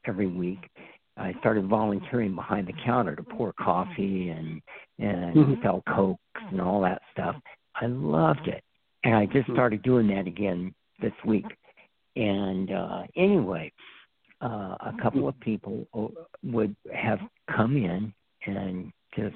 [0.05, 0.69] every week.
[1.17, 4.61] I started volunteering behind the counter to pour coffee and
[4.99, 5.61] and mm-hmm.
[5.63, 7.35] sell cokes and all that stuff.
[7.79, 8.63] I loved it,
[9.03, 9.53] and I just mm-hmm.
[9.53, 11.45] started doing that again this week.
[12.15, 13.71] And uh, anyway,
[14.41, 15.87] uh, a couple of people
[16.43, 17.19] would have
[17.55, 18.13] come in
[18.45, 19.35] and just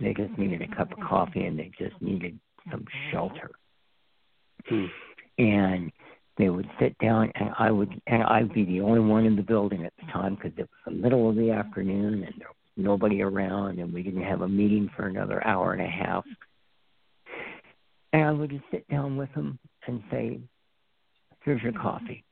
[0.00, 2.38] they just needed a cup of coffee and they just needed
[2.70, 3.50] some shelter.
[4.68, 4.86] Hmm.
[5.38, 5.92] And
[6.36, 9.42] they would sit down and I would and I'd be the only one in the
[9.42, 12.56] building at the time because it was the middle of the afternoon and there was
[12.76, 16.24] nobody around and we didn't have a meeting for another hour and a half.
[18.12, 20.40] And I would just sit down with them and say,
[21.44, 22.24] "Here's your coffee.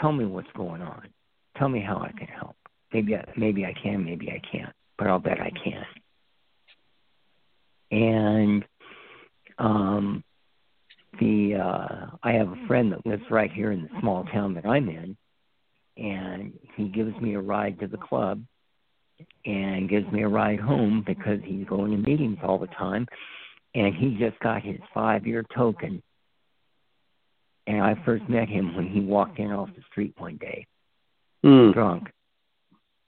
[0.00, 1.08] Tell me what's going on.
[1.56, 2.56] Tell me how I can help."
[2.92, 5.86] Maybe I, maybe I can, maybe I can't, but I'll bet I can.
[7.92, 8.64] And
[9.58, 10.24] um,
[11.18, 14.66] the uh, I have a friend that lives right here in the small town that
[14.66, 15.16] I'm in,
[15.96, 18.42] and he gives me a ride to the club
[19.44, 23.06] and gives me a ride home because he's going to meetings all the time
[23.74, 26.02] and he just got his five year token
[27.66, 30.66] and I first met him when he walked in off the street one day,
[31.44, 31.72] mm.
[31.72, 32.08] drunk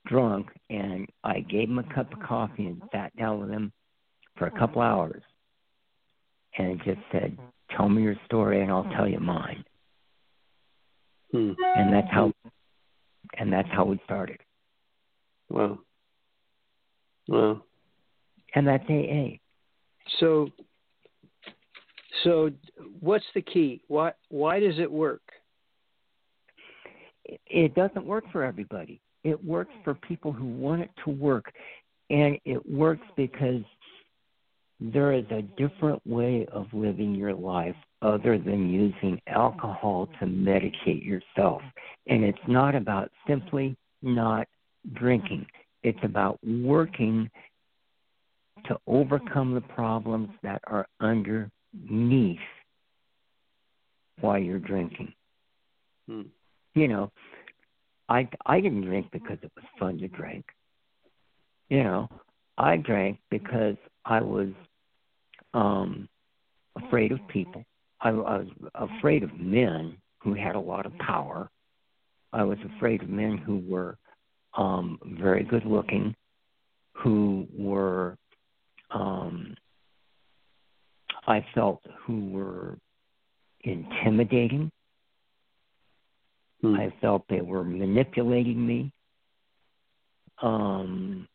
[0.05, 3.71] drunk, and I gave him a cup of coffee and sat down with him
[4.37, 5.21] for a couple hours,
[6.57, 7.37] and just said,
[7.71, 9.63] "Tell me your story, and I'll tell you mine."
[11.31, 11.53] Hmm.
[11.75, 12.31] And that's how,
[13.37, 14.39] and that's how we started.
[15.49, 15.79] Wow.
[17.27, 17.63] Wow.
[18.55, 19.39] And that's AA.
[20.19, 20.49] So,
[22.23, 22.51] so
[22.99, 23.81] what's the key?
[23.87, 25.21] Why why does it work?
[27.47, 29.01] It doesn't work for everybody.
[29.23, 31.53] It works for people who want it to work.
[32.09, 33.63] And it works because
[34.79, 41.05] there is a different way of living your life other than using alcohol to medicate
[41.05, 41.61] yourself.
[42.07, 44.47] And it's not about simply not
[44.93, 45.45] drinking,
[45.83, 47.29] it's about working
[48.65, 52.39] to overcome the problems that are underneath
[54.19, 55.13] while you're drinking.
[56.07, 56.21] Hmm.
[56.75, 57.11] You know,
[58.09, 60.45] I I didn't drink because it was fun to drink.
[61.69, 62.09] You know,
[62.57, 64.49] I drank because I was
[65.53, 66.07] um
[66.83, 67.63] afraid of people.
[68.01, 71.49] I, I was afraid of men who had a lot of power.
[72.31, 73.97] I was afraid of men who were
[74.55, 76.15] um very good looking,
[76.93, 78.17] who were
[78.93, 79.55] um
[81.27, 82.77] I felt who were
[83.61, 84.71] intimidating
[86.63, 86.75] Hmm.
[86.75, 88.91] I felt they were manipulating me.
[90.41, 91.27] Um,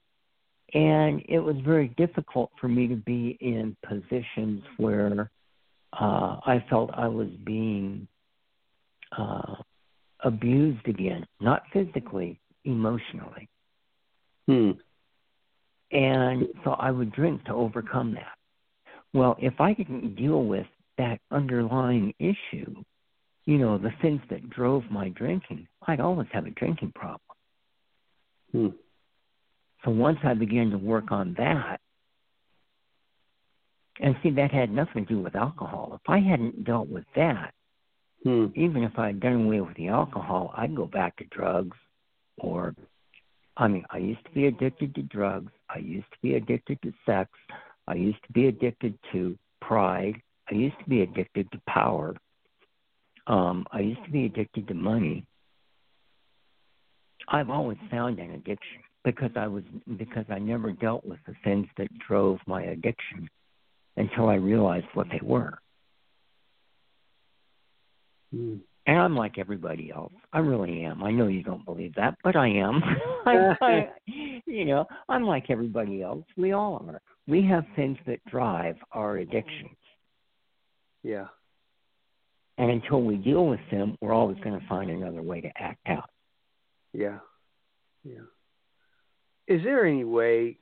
[0.75, 5.31] and it was very difficult for me to be in positions where
[5.92, 8.09] uh, I felt I was being
[9.16, 9.55] uh,
[10.21, 13.49] abused again, not physically, emotionally.
[14.47, 14.73] Hmm.
[15.90, 18.37] And so I would drink to overcome that.
[19.14, 20.66] Well, if I didn't deal with
[20.98, 22.74] that underlying issue,
[23.46, 27.20] you know, the things that drove my drinking, I'd always have a drinking problem.
[28.53, 28.68] Hmm.
[29.85, 31.79] So once I began to work on that,
[34.01, 35.92] and see, that had nothing to do with alcohol.
[35.94, 37.53] If I hadn't dealt with that,
[38.22, 38.46] hmm.
[38.55, 41.77] even if I had done away with the alcohol, I'd go back to drugs
[42.37, 42.74] or
[43.57, 45.51] I mean, I used to be addicted to drugs.
[45.70, 47.31] I used to be addicted to sex.
[47.87, 50.14] I used to be addicted to pride.
[50.50, 52.14] I used to be addicted to power.
[53.26, 55.26] Um, I used to be addicted to money.
[57.28, 59.64] I've always found an addiction because I was
[59.98, 63.28] because I never dealt with the things that drove my addiction
[63.96, 65.59] until I realized what they were.
[68.35, 68.61] Mm.
[68.87, 70.12] And I'm like everybody else.
[70.33, 71.02] I really am.
[71.02, 72.83] I know you don't believe that, but I am.
[73.26, 73.88] I, I,
[74.59, 76.25] you know, I'm like everybody else.
[76.37, 77.01] We all are.
[77.29, 79.77] We have things that drive our addictions.
[81.05, 81.27] Yeah.
[82.57, 85.87] And until we deal with them, we're always going to find another way to act
[85.87, 86.11] out.
[86.92, 87.18] Yeah.
[88.03, 88.27] Yeah.
[89.47, 90.59] Is there any way,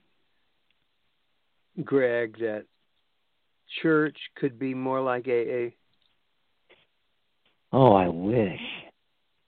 [1.82, 2.66] Greg, that
[3.80, 5.70] church could be more like AA?
[7.72, 8.60] Oh, I wish.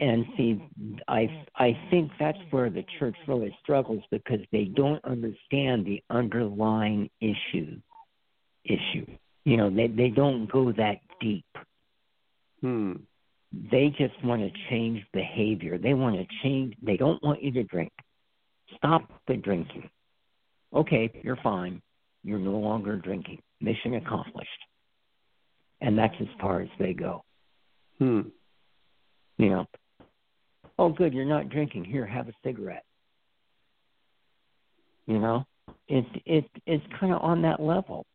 [0.00, 0.62] And see,
[1.08, 7.10] I I think that's where the church really struggles because they don't understand the underlying
[7.20, 7.80] issue.
[8.64, 9.06] Issue,
[9.44, 11.46] you know, they they don't go that deep.
[12.60, 12.92] Hmm.
[13.50, 15.78] They just want to change behavior.
[15.78, 16.74] They want to change.
[16.82, 17.92] They don't want you to drink.
[18.76, 19.88] Stop the drinking.
[20.74, 21.80] Okay, you're fine.
[22.22, 23.40] You're no longer drinking.
[23.60, 24.50] Mission accomplished.
[25.80, 27.24] And that's as far as they go.
[27.98, 28.20] Hmm.
[29.38, 29.66] You know,
[30.78, 31.84] oh, good, you're not drinking.
[31.84, 32.84] Here, have a cigarette.
[35.06, 35.44] You know,
[35.88, 38.06] it's it it's kind of on that level.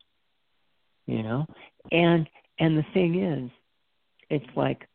[1.06, 1.46] You know,
[1.92, 2.28] and
[2.60, 3.52] and the thing is,
[4.30, 4.88] it's like,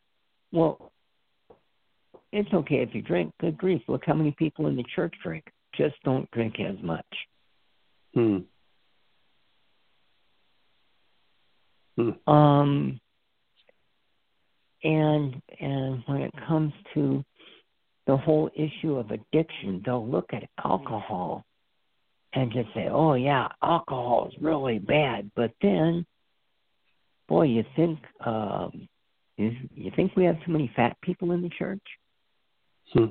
[0.52, 0.92] well,
[2.32, 3.32] it's okay if you drink.
[3.40, 3.82] Good grief!
[3.88, 5.44] Look how many people in the church drink.
[5.76, 7.04] Just don't drink as much.
[8.14, 8.38] Hmm.
[11.96, 12.30] Hmm.
[12.30, 13.00] Um,
[14.84, 17.24] and and when it comes to
[18.08, 21.44] the whole issue of addiction, they'll look at alcohol
[22.32, 26.06] and just say, "Oh yeah, alcohol is really bad." But then,
[27.28, 28.88] boy, you think um,
[29.36, 31.82] you, you think we have too many fat people in the church?
[32.94, 33.06] Hmm.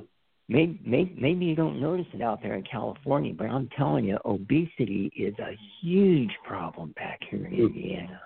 [0.48, 4.18] Maybe, maybe maybe you don't notice it out there in California, but I'm telling you,
[4.24, 8.20] obesity is a huge problem back here in Indiana.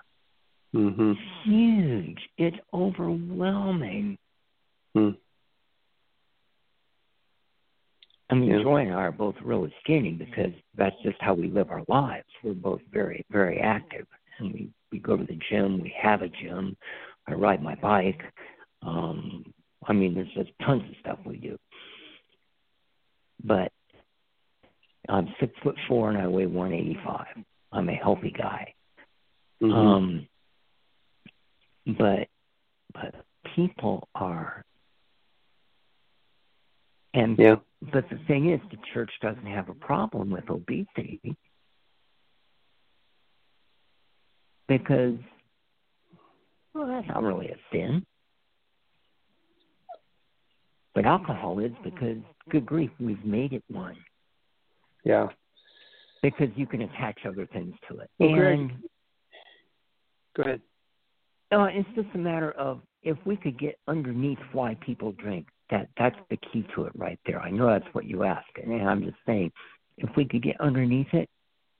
[0.73, 1.11] Mm-hmm.
[1.43, 2.19] Huge.
[2.39, 4.17] It's overwhelming.
[4.95, 5.09] Hmm.
[8.41, 8.63] Yeah.
[8.63, 12.25] Joy and I are both really skinny because that's just how we live our lives.
[12.43, 14.07] We're both very, very active,
[14.39, 15.81] and we we go to the gym.
[15.81, 16.75] We have a gym.
[17.27, 18.21] I ride my bike.
[18.81, 19.43] Um,
[19.87, 21.57] I mean, there's just tons of stuff we do.
[23.43, 23.71] But
[25.09, 27.25] I'm six foot four and I weigh 185.
[27.71, 28.73] I'm a healthy guy.
[29.61, 29.73] Mhm.
[29.73, 30.27] Um,
[31.97, 32.27] but
[32.93, 34.63] but people are,
[37.13, 37.55] and yeah.
[37.91, 41.21] but the thing is, the church doesn't have a problem with obesity
[44.67, 45.17] because
[46.73, 48.05] well, that's not really a sin.
[50.95, 52.17] But alcohol is because,
[52.49, 53.95] good grief, we've made it one
[55.03, 55.27] Yeah.
[56.21, 58.09] because you can attach other things to it.
[58.19, 58.71] Well, Greg- and
[60.35, 60.61] Go ahead.
[61.51, 65.47] Uh, it's just a matter of if we could get underneath why people drink.
[65.73, 67.41] That that's the key to it right there.
[67.41, 69.51] I know that's what you asked, and I'm just saying,
[69.97, 71.27] if we could get underneath it,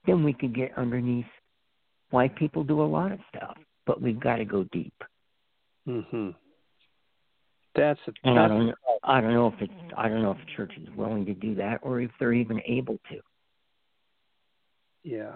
[0.07, 1.27] then we could get underneath
[2.09, 3.55] why people do a lot of stuff.
[3.85, 4.95] But we've got to go deep.
[5.87, 6.31] Mm-hmm.
[7.75, 8.73] That's a, And I don't know.
[9.03, 9.93] I don't know if it's.
[9.95, 12.61] I don't know if the church is willing to do that, or if they're even
[12.65, 13.19] able to.
[15.03, 15.33] yeah.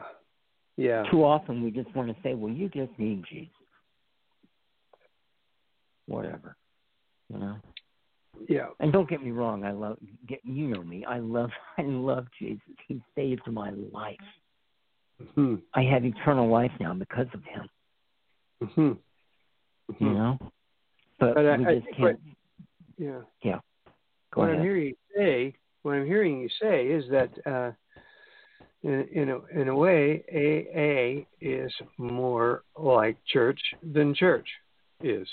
[0.77, 1.03] Yeah.
[1.11, 3.53] Too often we just want to say, "Well, you just need Jesus."
[6.07, 6.55] Whatever,
[7.29, 7.57] you know.
[8.47, 8.67] Yeah.
[8.79, 9.97] And don't get me wrong, I love
[10.27, 11.05] get you know me.
[11.05, 12.61] I love I love Jesus.
[12.87, 14.15] He saved my life.
[15.21, 15.55] Mm-hmm.
[15.73, 17.69] I have eternal life now because of him.
[18.63, 20.03] Mm-hmm.
[20.05, 20.37] You know?
[21.19, 22.19] But, But I- we I- just can't
[22.97, 23.21] Yeah.
[23.43, 24.57] go what ahead.
[24.59, 27.71] I'm hearing you say, what I'm hearing you say is that, uh,
[28.83, 34.47] in, in a in a way, AA is more like church than church
[35.01, 35.27] is.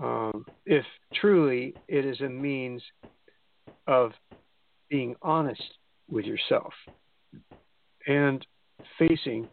[0.00, 2.82] Um, if truly it is a means
[3.86, 4.12] of
[4.88, 5.62] being honest
[6.08, 6.72] with yourself
[8.06, 8.44] and
[8.98, 9.48] facing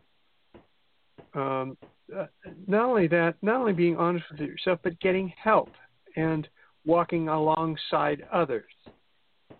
[1.33, 1.77] um,
[2.15, 2.25] uh,
[2.67, 5.69] not only that, not only being honest with yourself, but getting help
[6.15, 6.47] and
[6.85, 8.71] walking alongside others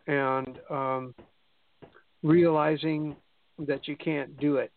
[0.08, 1.13] and um,
[2.24, 3.15] realizing
[3.60, 4.72] that you can't do it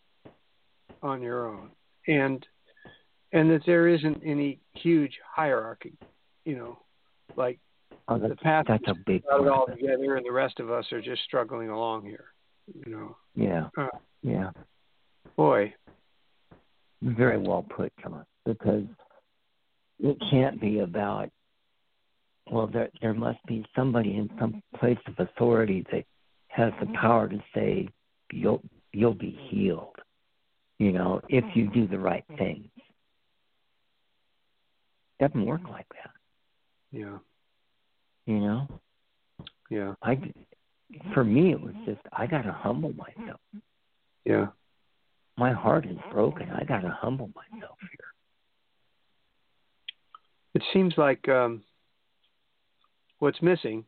[1.03, 1.71] on your own.
[2.07, 2.47] And
[3.33, 5.95] and that there isn't any huge hierarchy
[6.45, 6.79] you know
[7.37, 7.59] like
[8.09, 10.85] Oh, the path that's a big got it all together and the rest of us
[10.93, 12.27] are just struggling along here
[12.85, 13.69] you know Yeah.
[13.77, 13.87] Uh,
[14.23, 14.51] Yeah.
[15.37, 15.73] boy
[17.01, 18.25] Very well put, John.
[18.45, 18.85] Because
[20.01, 21.31] it can't be about
[22.51, 26.05] well there there must be somebody in some place of authority that
[26.49, 27.89] has the power to say
[28.33, 28.63] you'll
[28.93, 29.97] you'll be healed.
[30.79, 32.67] You know, if you do the right things.
[35.23, 36.11] Doesn't work like that.
[36.91, 37.19] yeah
[38.27, 38.81] You know?
[39.71, 40.19] yeah I
[41.15, 43.41] for me it was just I gotta humble myself.
[44.25, 44.47] yeah
[45.39, 46.51] My heart is broken.
[46.51, 48.11] I gotta humble myself here.
[50.57, 51.63] it seems like um,
[53.21, 53.85] what's missing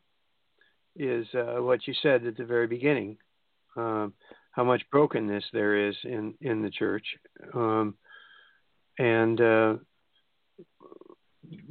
[0.97, 3.16] is uh, what you said at the very beginning.
[3.76, 4.14] Um,
[4.53, 7.05] how much brokenness there is in in the church,
[7.55, 7.97] um,
[8.99, 9.74] and uh,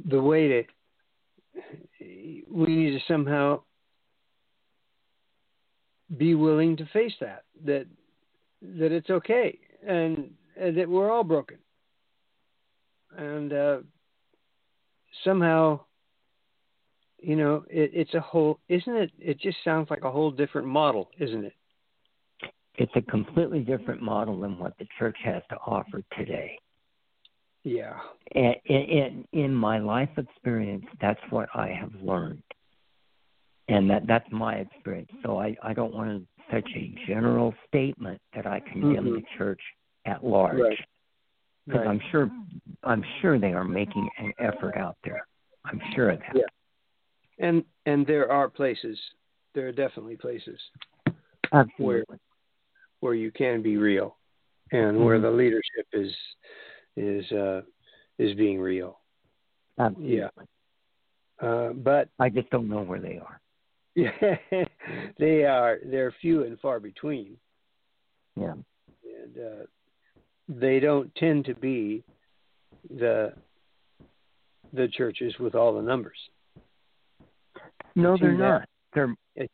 [0.08, 0.64] the way to
[2.50, 3.60] we need to somehow
[6.16, 7.86] be willing to face that that
[8.62, 11.58] that it's okay and, and that we're all broken.
[13.16, 13.78] And uh,
[15.22, 15.80] somehow
[17.18, 20.66] you know it, it's a whole isn't it it just sounds like a whole different
[20.66, 21.54] model isn't it?
[22.76, 26.58] It's a completely different model than what the church has to offer today
[27.64, 27.94] yeah
[28.32, 32.42] in, in, in my life experience that's what i have learned
[33.68, 38.20] and that that's my experience so i i don't want to such a general statement
[38.34, 39.14] that i condemn mm-hmm.
[39.14, 39.60] the church
[40.06, 40.78] at large right
[41.66, 41.88] because right.
[41.88, 42.30] I'm sure
[42.82, 45.26] I'm sure they are making an effort out there.
[45.64, 46.34] I'm sure of that.
[46.34, 47.46] Yeah.
[47.46, 48.98] And and there are places,
[49.54, 50.58] there are definitely places
[51.52, 51.84] Absolutely.
[51.84, 52.04] where
[53.00, 54.16] where you can be real,
[54.72, 55.04] and mm-hmm.
[55.04, 56.12] where the leadership is
[56.96, 57.62] is uh,
[58.18, 59.00] is being real.
[59.78, 60.16] Absolutely.
[60.16, 60.28] Yeah.
[61.42, 63.40] Uh, but I just don't know where they are.
[63.94, 64.36] Yeah,
[65.18, 65.78] they are.
[65.84, 67.36] They're few and far between.
[68.36, 68.54] Yeah.
[69.04, 69.64] And uh,
[70.48, 72.02] they don't tend to be
[72.90, 73.32] the
[74.72, 76.18] the churches with all the numbers.
[77.94, 78.38] No, they're that.
[78.38, 78.68] not.
[78.94, 79.46] They're yeah.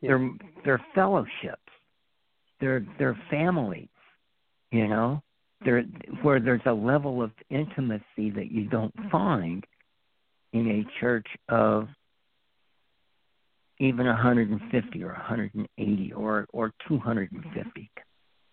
[0.00, 0.30] they're
[0.64, 1.60] they're fellowships.
[2.60, 3.88] They're they're families.
[4.70, 5.22] You know,
[5.64, 5.82] they're
[6.22, 9.64] where there's a level of intimacy that you don't find
[10.52, 11.88] in a church of
[13.78, 17.90] even 150 or 180 or or 250.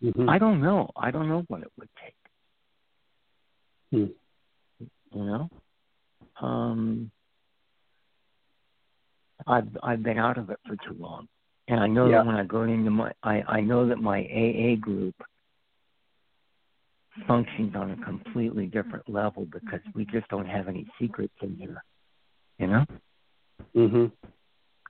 [0.04, 0.30] Mm-hmm.
[0.30, 0.90] I don't know.
[0.96, 2.16] I don't know what it would take.
[3.92, 4.06] Hmm.
[5.14, 5.50] You know,
[6.42, 7.12] um,
[9.48, 11.28] I've I've been out of it for too long,
[11.68, 12.18] and I know yeah.
[12.18, 15.16] that when I go into my I I know that my AA group
[17.28, 21.84] functions on a completely different level because we just don't have any secrets in here.
[22.58, 22.86] You know,
[23.76, 24.06] mm-hmm.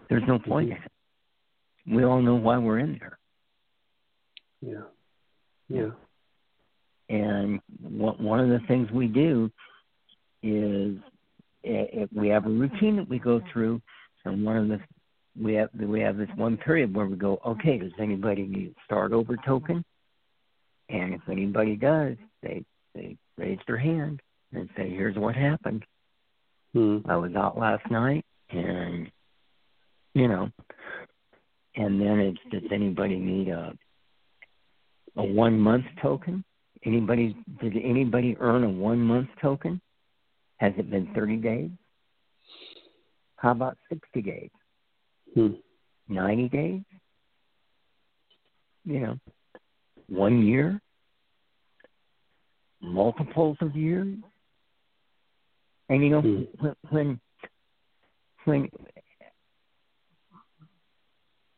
[0.10, 1.96] there's no point mm-hmm.
[1.96, 3.18] We all know why we're in there.
[4.62, 4.82] Yeah.
[5.70, 5.90] Yeah.
[7.10, 9.50] And one of the things we do
[10.44, 10.98] is
[11.64, 13.82] if we have a routine that we go through,
[14.26, 14.80] and one of the
[15.42, 18.84] we have we have this one period where we go, okay, does anybody need a
[18.86, 19.84] start over token?
[20.90, 22.64] And if anybody does, they
[22.96, 24.22] they raise their hand
[24.54, 25.86] and say, here's what happened.
[26.74, 26.98] Hmm.
[27.08, 29.10] I was out last night, and
[30.14, 30.50] you know,
[31.76, 33.74] and then it's does anybody need a
[35.18, 36.44] a one month token?
[36.86, 39.82] Anybody did anybody earn a one month token?
[40.58, 41.70] Has it been thirty days?
[43.36, 44.50] How about sixty days?
[45.34, 45.54] Hmm.
[46.08, 46.82] Ninety days?
[48.86, 49.20] You know,
[50.10, 50.82] one year?
[52.82, 54.16] Multiples of years?
[55.90, 56.68] And you know hmm.
[56.90, 57.20] when
[58.46, 58.70] when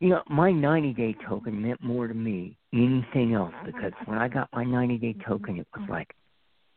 [0.01, 4.17] you know, my 90 day token meant more to me than anything else because when
[4.17, 6.09] I got my 90 day token, it was like,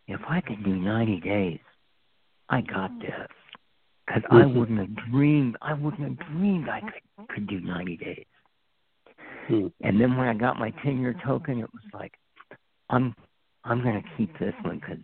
[0.06, 1.58] if I could do 90 days,
[2.50, 3.10] I got this.
[4.06, 4.36] Because mm-hmm.
[4.36, 8.26] I wouldn't have dreamed, I wouldn't have dreamed I could, could do 90 days.
[9.50, 9.66] Mm-hmm.
[9.86, 12.12] And then when I got my 10 year token, it was like,
[12.90, 13.14] I'm,
[13.64, 15.02] I'm going to keep this one because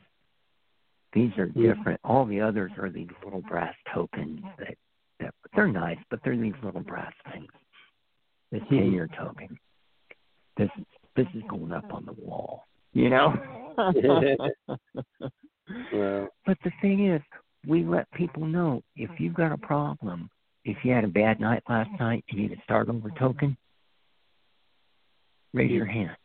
[1.13, 2.01] these are different.
[2.05, 4.75] All the others are these little brass tokens that,
[5.19, 7.49] that they're nice, but they're these little brass things
[8.53, 8.77] this Mm-hmm.
[8.77, 9.59] ten year token.
[10.57, 10.69] This
[11.17, 12.67] this is going up on the wall.
[12.93, 13.35] You know?
[15.93, 16.29] well.
[16.45, 17.23] But the thing is,
[17.67, 20.29] we let people know if you've got a problem,
[20.65, 23.57] if you had a bad night last night, you need a start over token,
[25.53, 26.17] raise your hand.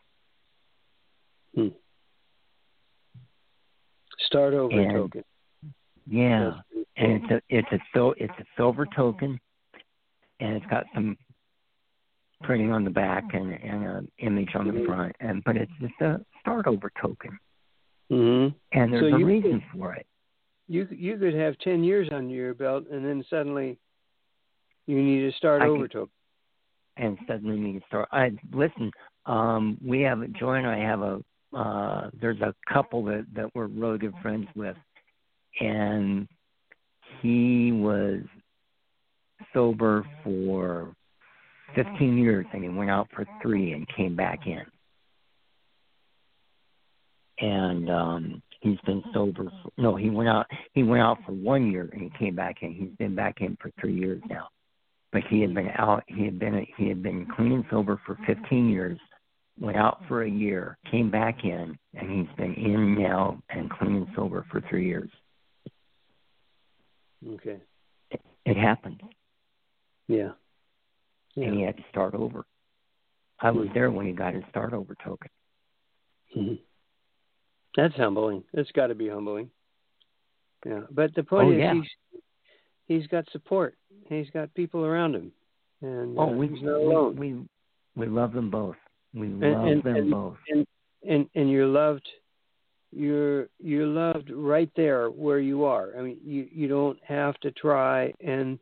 [1.55, 1.67] Hmm.
[4.19, 5.23] Start over and, token.
[6.07, 6.51] Yeah.
[6.97, 9.39] And it's a it's a it's a silver token
[10.39, 11.17] and it's got some
[12.43, 14.86] printing on the back and, and an image on the mm-hmm.
[14.86, 17.38] front, and but it's just a start over token,
[18.11, 18.55] mm-hmm.
[18.78, 20.05] and there's so a reason could, for it.
[20.67, 23.78] You you could have ten years under your belt, and then suddenly
[24.88, 26.11] you need to start I over could, token.
[26.97, 28.07] And suddenly need to start.
[28.11, 28.91] I listen.
[29.26, 31.21] Um, we have Joy and I have a.
[31.55, 34.76] Uh, there's a couple that that we're really good friends with,
[35.59, 36.28] and
[37.21, 38.21] he was
[39.53, 40.93] sober for
[41.76, 44.61] 15 years and he went out for three and came back in.
[47.39, 49.51] And um he's been sober.
[49.63, 50.47] For, no, he went out.
[50.73, 52.73] He went out for one year and he came back in.
[52.73, 54.47] He's been back in for three years now.
[55.11, 56.03] But he had been out.
[56.07, 58.99] He had been he had been clean and sober for 15 years.
[59.60, 63.95] Went out for a year, came back in, and he's been in now and clean
[63.95, 65.10] and sober for three years.
[67.26, 67.58] Okay.
[68.12, 69.01] It, it happened.
[70.08, 70.32] Yeah.
[71.36, 71.47] yeah.
[71.47, 72.45] And he had to start over.
[73.39, 75.30] I was there when he got his start over token.
[76.36, 76.56] Mm-hmm.
[77.76, 78.43] That's humbling.
[78.53, 79.49] It's got to be humbling.
[80.66, 81.74] Yeah, but the point oh, is, yeah.
[81.74, 82.22] he's
[82.88, 83.76] he's got support.
[84.10, 85.32] He's got people around him,
[85.82, 87.16] and oh, uh, we, he's not alone.
[87.18, 87.47] We, we
[87.95, 88.76] we love them both.
[89.16, 90.38] We and, love and, them and, both.
[90.49, 90.68] And,
[91.07, 92.07] and and you're loved.
[92.91, 95.93] You're you're loved right there where you are.
[95.97, 98.59] I mean, you you don't have to try and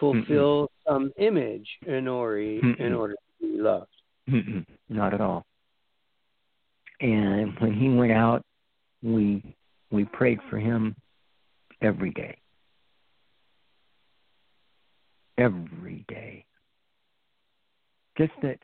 [0.00, 0.68] fulfill Mm-mm.
[0.88, 2.80] some image in order Mm-mm.
[2.80, 3.88] in order to be loved.
[4.28, 4.64] Mm-mm.
[4.88, 5.44] Not at all.
[7.00, 8.42] And when he went out,
[9.02, 9.54] we
[9.90, 10.96] we prayed for him
[11.82, 12.38] every day.
[15.36, 16.44] Every day.
[18.16, 18.58] Just that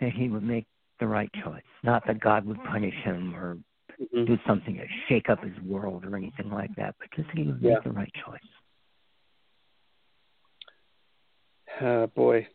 [0.00, 0.66] that he would make
[1.00, 1.62] the right choice.
[1.82, 3.58] Not that God would punish him or
[4.00, 4.26] Mm-hmm.
[4.26, 7.44] do something to shake up his world or anything like that, but just that he
[7.44, 7.74] would Yeah.
[7.74, 8.40] make the right choice.
[11.80, 12.46] Uh, boy,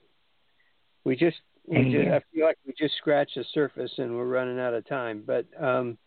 [1.04, 4.60] we just, we just I feel like we just scratched the surface and we're running
[4.60, 5.24] out of time.
[5.26, 5.98] But um,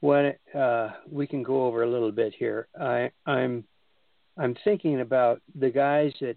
[0.00, 3.64] when uh, we can go over a little bit here, I I'm
[4.36, 6.36] I'm thinking about the guys that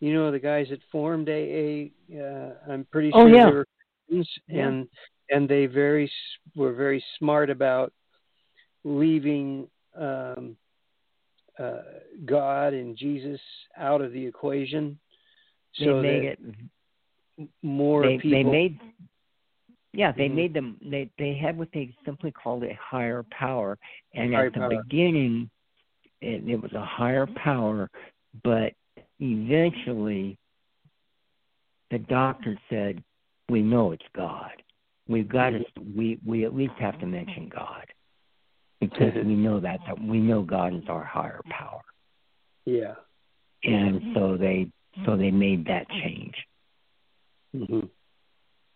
[0.00, 1.90] you know the guys that formed AA.
[2.16, 3.46] Uh, I'm pretty Oh, sure yeah.
[3.46, 3.66] they were
[4.08, 4.68] Christians, Yeah.
[4.68, 4.88] and
[5.30, 6.10] and they very
[6.54, 7.92] were very smart about
[8.84, 10.56] leaving um,
[11.58, 11.82] uh,
[12.24, 13.40] God and Jesus
[13.76, 14.98] out of the equation.
[15.74, 16.38] So They made it
[17.62, 18.30] more they people.
[18.30, 18.80] they made
[19.92, 20.34] yeah they Mhm.
[20.34, 23.78] made them they they had what they simply called a higher power
[24.14, 24.82] and Higher at the power.
[24.82, 25.48] beginning
[26.20, 27.90] it, it was a higher power
[28.42, 28.74] but
[29.20, 30.38] eventually
[31.90, 33.02] the doctor said
[33.48, 34.62] we know it's god.
[35.08, 35.64] We've got to
[35.96, 37.86] we we at least have to mention god
[38.80, 41.80] because we know that that we know god is our higher power.
[42.64, 42.94] Yeah.
[43.64, 44.68] and so they
[45.06, 46.34] so they made that change.
[47.56, 47.86] Hmm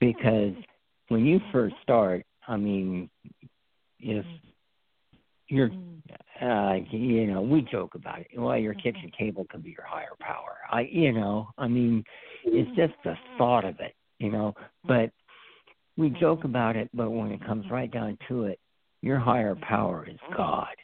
[0.02, 0.54] because
[1.08, 3.08] when you first start, I mean,
[4.00, 4.26] if
[5.48, 6.00] you're, mm.
[6.40, 8.28] uh, you know, we joke about it.
[8.36, 8.80] Well, your mm-hmm.
[8.80, 10.56] kitchen table could be your higher power.
[10.70, 12.04] I, you know, I mean,
[12.44, 12.76] it's mm.
[12.76, 14.54] just the thought of it, you know.
[14.56, 14.88] Mm.
[14.88, 15.10] But
[15.96, 16.48] we joke mm-hmm.
[16.48, 17.74] about it, but when it comes mm-hmm.
[17.74, 18.58] right down to it,
[19.02, 20.74] your higher power is God,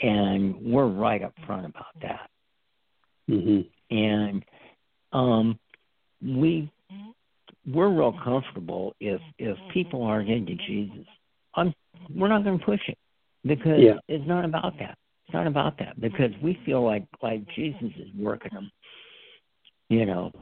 [0.00, 2.28] and we're right up front about that.
[3.28, 3.60] Hmm
[3.92, 4.44] and
[5.12, 5.58] um
[6.22, 6.70] we
[7.66, 11.06] we're real comfortable if if people aren't into Jesus.
[11.54, 11.74] I'm
[12.14, 12.98] we're not going to push it
[13.44, 13.98] because Yeah.
[14.08, 14.96] it's not about that.
[15.26, 18.70] It's not about that because we feel like like Jesus is working them.
[19.88, 20.32] You know,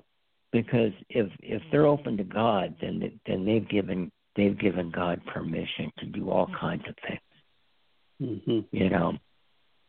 [0.52, 5.90] because if if they're open to God, then then they've given they've given God permission
[5.98, 8.40] to do all kinds of things.
[8.44, 9.18] hmm You know,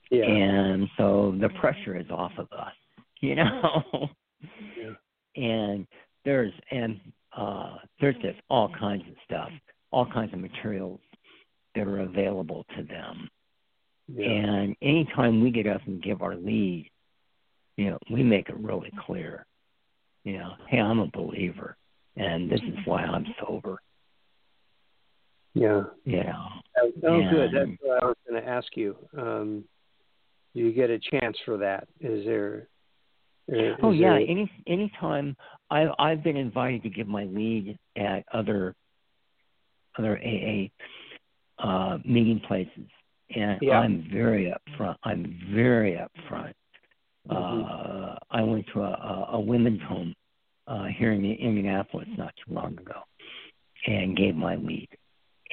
[0.09, 0.25] Yeah.
[0.25, 2.73] and so the pressure is off of us.
[3.21, 4.09] You know.
[4.75, 4.93] Yeah.
[5.35, 5.85] and
[6.25, 6.99] there's and
[7.37, 9.51] uh there's just all kinds of stuff
[9.91, 10.99] all kinds of materials
[11.75, 13.29] that are available to them
[14.07, 14.29] yeah.
[14.29, 16.89] and anytime we get up and give our lead
[17.77, 19.45] you know we make it really clear
[20.23, 21.77] you know hey i'm a believer
[22.17, 23.79] and this is why i'm sober
[25.53, 25.83] yeah.
[26.05, 26.33] Yeah.
[26.77, 27.49] Oh, oh, good.
[27.53, 28.95] That's what I was going to ask you.
[29.17, 29.63] Um,
[30.55, 31.87] do you get a chance for that?
[31.99, 32.67] Is there?
[33.47, 35.35] is Oh yeah, there- any anytime
[35.69, 38.75] I've I've been invited to give my lead at other
[39.97, 40.69] other AA
[41.63, 42.87] uh meeting places
[43.35, 43.79] and Yeah.
[43.79, 44.97] I'm very upfront.
[45.03, 46.53] I'm very upfront.
[47.29, 47.35] Mhm.
[47.35, 50.13] Uh I went to a, a, a women's home
[50.67, 53.01] uh here in Indianapolis not too long ago
[53.87, 54.89] and gave my lead.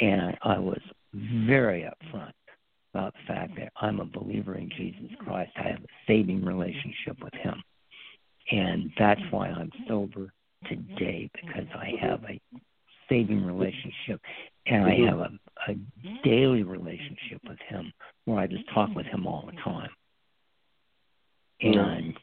[0.01, 0.81] And I was
[1.15, 2.33] very upfront
[2.95, 5.53] about the fact that I'm a believer in Jesus Christ.
[5.57, 7.63] I have a saving relationship with him.
[8.51, 10.33] And that's why I'm sober
[10.69, 12.41] today because I have a
[13.09, 14.21] saving relationship
[14.67, 15.09] and I Mhm.
[15.09, 15.75] have a, a
[16.23, 17.93] daily relationship with him
[18.25, 19.91] where I just talk with him all the time.
[21.61, 22.19] And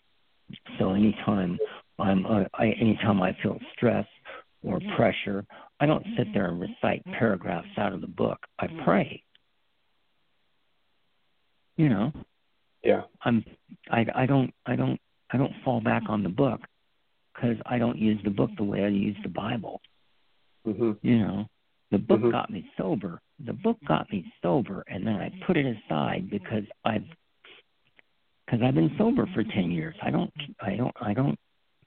[0.77, 1.59] so anytime
[1.99, 4.07] I'm uh, I, anytime I feel stress
[4.63, 5.45] or pressure,
[5.79, 8.39] I don't sit there and recite paragraphs out of the book.
[8.59, 9.23] I pray.
[11.77, 12.13] You know,
[12.83, 13.03] Yeah.
[13.21, 13.43] I'm
[13.89, 14.99] I I don't I don't
[15.31, 16.61] I don't fall back on the book
[17.33, 19.81] because I don't use the book the way I use the Bible.
[20.65, 21.47] Hmm You know,
[21.91, 22.31] the book Mhm.
[22.31, 26.65] got me sober, the book got me sober, and then I put it aside because
[26.83, 27.05] I've
[28.45, 29.95] because I've been sober for ten years.
[30.01, 31.37] I don't, I don't, I don't,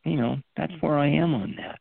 [0.04, 1.78] you know, that's where I am on that.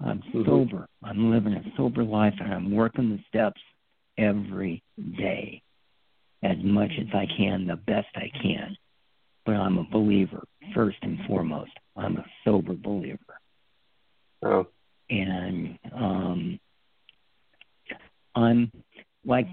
[0.00, 0.44] I'm Mhm.
[0.44, 0.88] sober.
[1.02, 3.60] I'm living a sober life, and I'm working the steps
[4.18, 4.82] every
[5.16, 5.62] day
[6.42, 8.76] as much as I can, the best I can.
[9.44, 10.44] But I'm a believer
[10.74, 11.72] first and foremost.
[11.96, 13.38] I'm a sober believer
[14.42, 14.66] Oh.
[15.10, 16.58] And um
[18.34, 18.70] I'm
[19.24, 19.46] like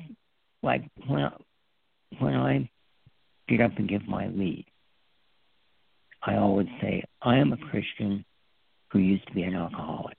[0.62, 1.32] like when I,
[2.20, 2.70] when I
[3.47, 4.66] get up and give my lead,
[6.22, 8.26] I always say I am a Christian
[8.91, 10.18] who used to be an alcoholic,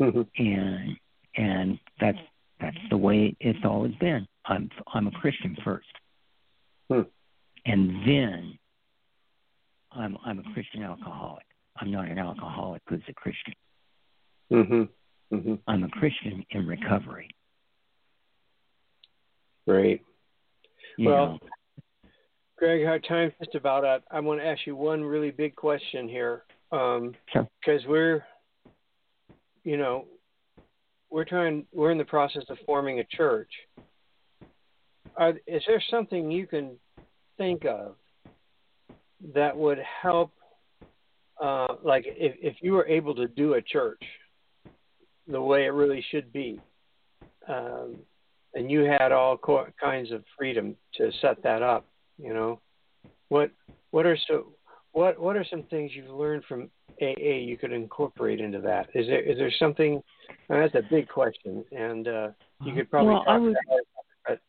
[0.00, 0.26] Mhm.
[0.38, 0.96] and
[1.36, 2.18] and that's
[2.60, 4.26] that's the way it's always been.
[4.44, 5.86] I'm I'm a Christian first,
[6.90, 7.02] Hmm.
[7.64, 8.58] and then
[9.92, 11.44] I'm I'm a Christian alcoholic.
[11.82, 13.54] I'm not an alcoholic who's a Christian.
[14.52, 14.88] Mhm.
[15.32, 15.60] Mhm.
[15.66, 17.28] I'm a Christian in recovery.
[19.66, 20.04] Great.
[20.96, 21.38] You Well, know,
[22.56, 24.04] Greg, our time's just about up.
[24.12, 26.44] I want to ask you one really big question here.
[26.70, 27.48] Um, Sure.
[27.58, 28.24] Because we're,
[29.64, 30.06] you know,
[31.10, 33.50] we're trying, we're in the process of forming a church.
[35.16, 36.78] Are, is there something you can
[37.38, 37.96] think of
[39.34, 40.32] that would help,
[41.42, 44.02] uh, like if, if you were able to do a church
[45.26, 46.60] the way it really should be,
[47.48, 47.96] um,
[48.54, 51.86] and you had all co- kinds of freedom to set that up,
[52.18, 52.60] you know,
[53.28, 53.50] what
[53.90, 54.52] what are so
[54.92, 56.70] what what are some things you've learned from
[57.00, 58.88] AA you could incorporate into that?
[58.94, 60.02] Is there is there something?
[60.48, 62.28] and that's a big question, and uh,
[62.64, 63.86] you could probably Well, talk I would- about it,
[64.28, 64.40] but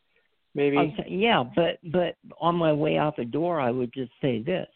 [0.54, 4.68] maybe yeah, but but on my way out the door, I would just say this: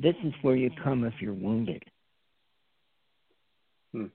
[0.00, 1.82] This is where you come if you're wounded.
[3.92, 4.06] Hmm.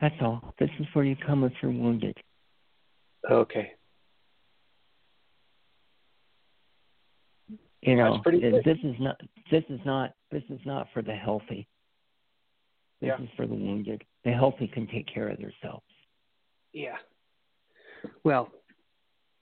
[0.00, 0.54] That's all.
[0.58, 2.16] This is where you come if you're wounded.
[3.30, 3.72] okay.
[7.82, 8.64] You know, That's pretty th- good.
[8.64, 9.20] this is not
[9.50, 11.68] this is not this is not for the healthy.
[13.00, 13.22] This Yeah.
[13.22, 14.02] is for the wounded.
[14.24, 15.84] The healthy can take care of themselves.
[16.72, 16.96] Yeah.
[18.24, 18.50] Well,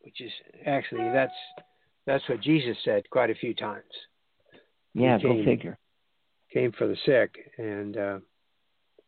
[0.00, 0.32] which is
[0.66, 1.32] actually that's
[2.06, 3.84] that's what Jesus said quite a few times.
[4.94, 5.28] Yeah, Okay.
[5.38, 5.78] go figure.
[6.52, 8.18] Came for the sick, and uh,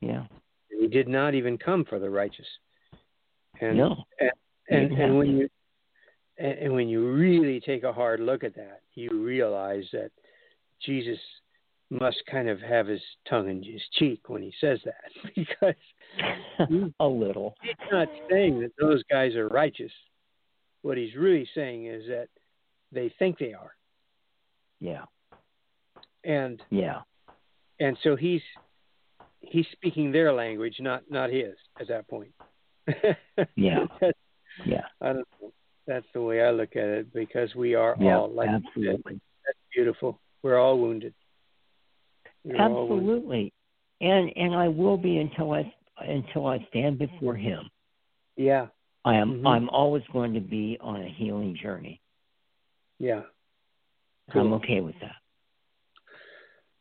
[0.00, 0.26] Yeah.
[0.70, 2.46] he did not even come for the righteous.
[3.60, 4.04] And no.
[4.20, 5.48] and didn't and when you
[6.38, 10.10] and, and when you really take a hard look at that, you realize that
[10.80, 11.18] Jesus
[11.88, 15.04] must kind of have his tongue in his cheek when he says that
[15.36, 17.54] because a little.
[17.62, 19.92] he's not saying that those guys are righteous.
[20.82, 22.28] What he's really saying is that
[22.92, 23.72] they think they are,
[24.80, 25.04] Yeah.
[26.26, 27.02] And Yeah.
[27.80, 28.42] and so he's
[29.40, 32.32] he's speaking their language, not not his at that point.
[33.56, 33.86] Yeah.
[34.64, 34.86] Yeah.
[35.00, 35.52] I don't know.
[35.86, 38.18] That's the way I look at it because we are Yeah.
[38.18, 39.20] all like absolutely.
[39.44, 40.20] That's beautiful.
[40.42, 41.14] We're all wounded.
[42.44, 43.08] We're all wounded.
[43.08, 43.52] Absolutely.
[44.00, 47.70] And and I will be until I until I stand before him.
[48.36, 48.68] Yeah,
[49.04, 49.46] I am Mhm.
[49.48, 52.00] I'm always going to be on a healing journey.
[52.98, 53.22] yeah.
[54.34, 55.16] I'm okay with that.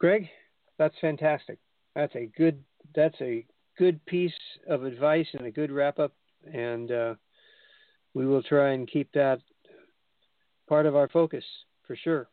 [0.06, 0.30] Greg,
[0.78, 1.58] that's fantastic.
[1.96, 3.44] That's a good that's a
[3.76, 4.32] good piece
[4.70, 6.14] of advice and a good wrap up
[6.54, 7.16] and uh,
[8.14, 9.40] we will try and keep that
[10.70, 11.44] part of our focus
[11.88, 12.28] for sure.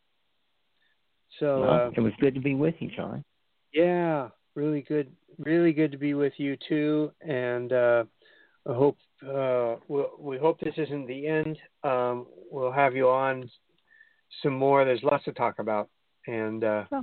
[1.40, 3.24] So well, uh, it was good to be with you, John.
[3.72, 8.04] Yeah, really good, really good to be with you too, and uh,
[8.68, 11.56] I hope uh, we'll, we hope this isn't the end.
[11.82, 13.50] Um, we'll have you on
[14.42, 14.84] some more.
[14.84, 15.88] There's lots to talk about,
[16.26, 17.00] and uh, Oh.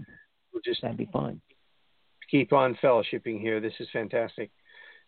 [0.53, 1.41] We'll just That'd be fun.
[2.29, 3.59] keep on fellowshipping here.
[3.59, 4.51] This is fantastic.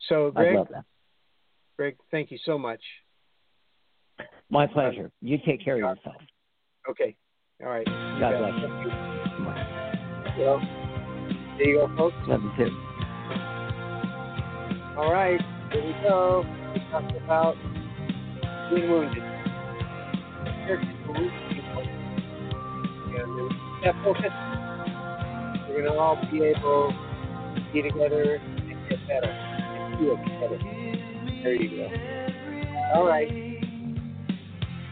[0.10, 0.86] So, I Greg, love that.
[1.78, 2.82] Greg, thank you so much.
[4.50, 5.12] My pleasure.
[5.22, 6.16] You take care of yourself.
[6.90, 7.16] Okay,
[7.64, 7.86] all right.
[7.86, 8.90] God bless you.
[9.46, 10.34] Bye.
[10.40, 10.60] Well,
[11.58, 12.16] there you go, folks.
[12.28, 12.72] Love you too.
[14.98, 15.40] All right,
[15.72, 16.44] here we go.
[16.74, 17.56] We talked about
[18.74, 19.24] being wounded.
[20.68, 21.84] Church is for weak people.
[23.14, 24.34] And if we keep that focus,
[25.72, 26.92] we're going to all be able
[27.56, 30.60] to be together and get better and feel together.
[31.44, 31.88] There you go.
[32.94, 33.30] All right.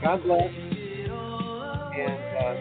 [0.01, 0.53] God bless.
[1.99, 2.55] And uh,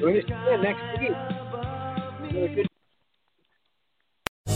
[0.00, 1.10] we're going to see you next week.
[2.30, 2.66] Another good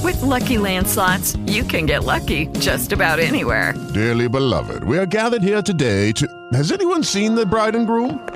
[0.05, 3.75] With Lucky Land slots, you can get lucky just about anywhere.
[3.93, 6.29] Dearly beloved, we are gathered here today to.
[6.53, 8.36] Has anyone seen the bride and groom?